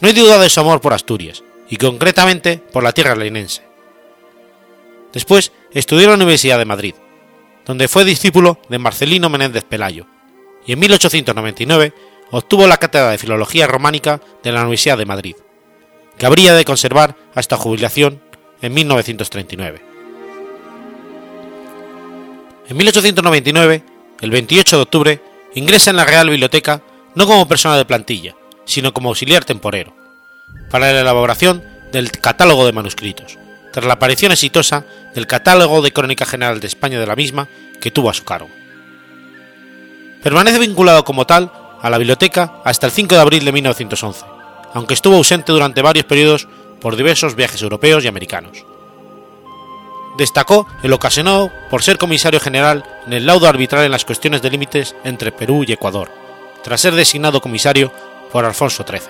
[0.00, 3.62] No hay duda de su amor por Asturias, y concretamente por la tierra leinense.
[5.12, 6.94] Después estudió en la Universidad de Madrid,
[7.66, 10.06] donde fue discípulo de Marcelino Menéndez Pelayo,
[10.64, 11.92] y en 1899
[12.30, 15.34] obtuvo la cátedra de Filología Románica de la Universidad de Madrid
[16.18, 18.20] que habría de conservar hasta jubilación
[18.60, 19.82] en 1939.
[22.68, 23.82] En 1899,
[24.20, 25.22] el 28 de octubre,
[25.54, 26.82] ingresa en la Real Biblioteca
[27.14, 29.94] no como persona de plantilla, sino como auxiliar temporero,
[30.70, 33.38] para la elaboración del catálogo de manuscritos,
[33.72, 37.48] tras la aparición exitosa del catálogo de Crónica General de España de la misma
[37.80, 38.50] que tuvo a su cargo.
[40.22, 41.50] Permanece vinculado como tal
[41.80, 44.24] a la biblioteca hasta el 5 de abril de 1911,
[44.74, 46.48] aunque estuvo ausente durante varios periodos
[46.80, 48.64] por diversos viajes europeos y americanos.
[50.16, 54.50] Destacó el ocasionado por ser comisario general en el laudo arbitral en las cuestiones de
[54.50, 56.10] límites entre Perú y Ecuador,
[56.62, 57.92] tras ser designado comisario
[58.32, 59.02] por Alfonso XIII.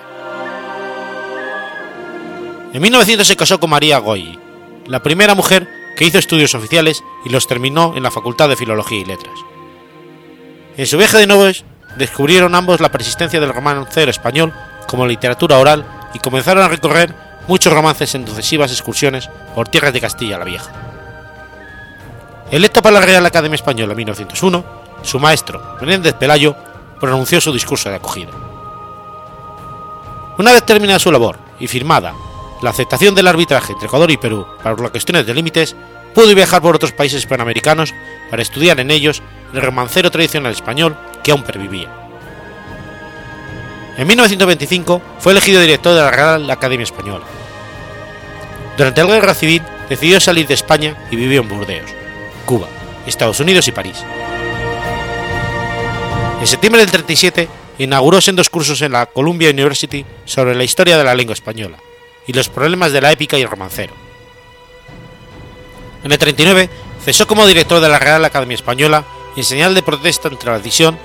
[2.73, 4.37] En 1900 se casó con María Goyi,
[4.85, 8.99] la primera mujer que hizo estudios oficiales y los terminó en la Facultad de Filología
[8.99, 9.33] y Letras.
[10.77, 11.65] En su viaje de novios
[11.97, 14.53] descubrieron ambos la persistencia del romancero español
[14.89, 15.85] como literatura oral
[16.15, 17.13] y comenzaron a recorrer
[17.47, 20.71] muchos romances en sucesivas excursiones por tierras de Castilla la Vieja.
[22.49, 24.65] Electo para la Real Academia Española en 1901,
[25.03, 26.55] su maestro, Menéndez Pelayo,
[26.99, 28.31] pronunció su discurso de acogida.
[30.39, 32.15] Una vez terminada su labor y firmada
[32.63, 35.75] la aceptación del arbitraje entre Ecuador y Perú para las cuestiones de límites,
[36.15, 37.93] pudo viajar por otros países panamericanos
[38.31, 39.21] para estudiar en ellos
[39.53, 42.08] el romancero tradicional español que aún pervivía.
[43.99, 47.25] En 1925 fue elegido director de la Real Academia Española.
[48.77, 51.91] Durante la Guerra Civil decidió salir de España y vivió en Burdeos,
[52.45, 52.69] Cuba,
[53.05, 53.97] Estados Unidos y París.
[56.39, 61.03] En septiembre del 37 inauguró sendos cursos en la Columbia University sobre la historia de
[61.03, 61.77] la lengua española
[62.25, 63.93] y los problemas de la épica y el romancero.
[66.05, 66.69] En el 39
[67.03, 69.03] cesó como director de la Real Academia Española
[69.35, 70.97] en señal de protesta ante la decisión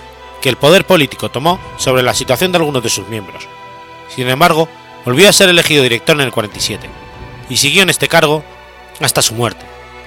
[0.45, 3.49] que el poder político tomó sobre la situación de algunos de sus miembros.
[4.14, 4.68] Sin embargo,
[5.03, 6.86] volvió a ser elegido director en el 47
[7.49, 8.45] y siguió en este cargo
[9.01, 9.64] hasta su muerte,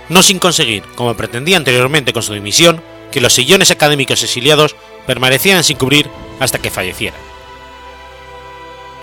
[0.10, 4.76] no sin conseguir, como pretendía anteriormente con su dimisión, que los sillones académicos exiliados
[5.08, 6.08] permanecían sin cubrir
[6.40, 7.18] hasta que falleciera.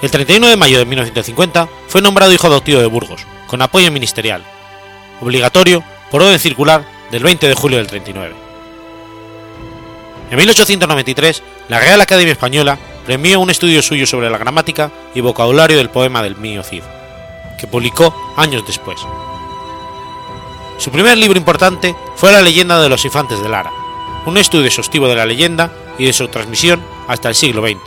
[0.03, 4.45] El 31 de mayo de 1950 fue nombrado hijo adoptivo de Burgos, con apoyo ministerial,
[5.20, 5.82] obligatorio
[6.12, 8.43] por orden circular del 20 de julio del 39.
[10.35, 12.76] En 1893, la Real Academia Española
[13.07, 16.82] premió un estudio suyo sobre la gramática y vocabulario del poema del Mío Cid,
[17.57, 18.99] que publicó años después.
[20.78, 23.70] Su primer libro importante fue La leyenda de los infantes de Lara,
[24.26, 27.78] un estudio exhaustivo de la leyenda y de su transmisión hasta el siglo XX,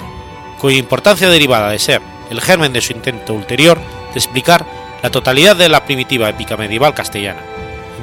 [0.57, 3.77] cuya importancia derivada de ser el germen de su intento ulterior
[4.13, 4.65] de explicar
[5.03, 7.41] la totalidad de la primitiva épica medieval castellana,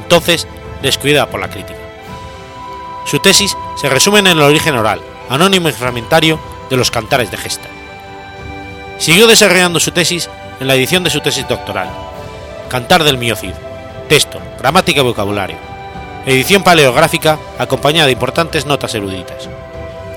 [0.03, 0.47] entonces
[0.82, 1.84] descuidada por la crítica.
[3.05, 6.40] Su tesis se resume en el origen oral, anónimo y fragmentario
[6.70, 7.68] de los cantares de gesta.
[8.98, 10.30] Siguió desarrollando su tesis
[10.61, 11.90] en la edición de su tesis doctoral,
[12.68, 13.52] Cantar del Miocid,
[14.09, 15.57] texto, gramática y vocabulario,
[16.26, 19.48] edición paleográfica acompañada de importantes notas eruditas,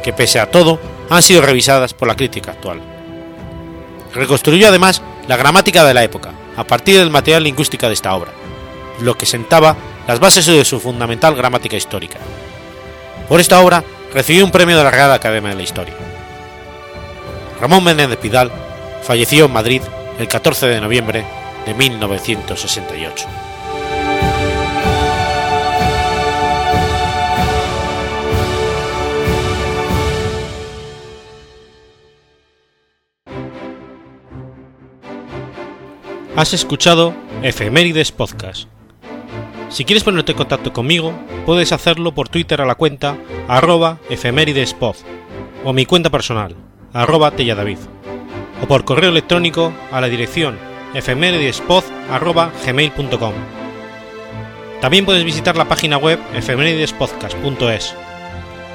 [0.03, 0.79] que pese a todo
[1.09, 2.81] han sido revisadas por la crítica actual.
[4.13, 8.31] Reconstruyó además la gramática de la época, a partir del material lingüístico de esta obra,
[9.01, 9.75] lo que sentaba
[10.07, 12.17] las bases de su fundamental gramática histórica.
[13.27, 15.93] Por esta obra recibió un premio de la Real Academia de la Historia.
[17.59, 18.51] Ramón Menéndez Pidal
[19.03, 19.81] falleció en Madrid
[20.19, 21.25] el 14 de noviembre
[21.65, 23.27] de 1968.
[36.35, 38.76] Has escuchado Efemérides Podcast.
[39.69, 41.13] Si quieres ponerte en contacto conmigo,
[41.45, 44.95] puedes hacerlo por Twitter a la cuenta arroba efemeridespod
[45.65, 46.55] o mi cuenta personal,
[46.93, 47.79] arroba telladavid,
[48.63, 50.57] o por correo electrónico a la dirección
[50.93, 53.33] efemeridespod.gmail.com.
[54.79, 57.95] También puedes visitar la página web efemeridespodcast.es.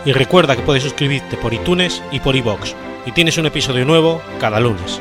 [0.05, 2.74] Y recuerda que puedes suscribirte por iTunes y por iBox,
[3.07, 5.01] y tienes un episodio nuevo cada lunes.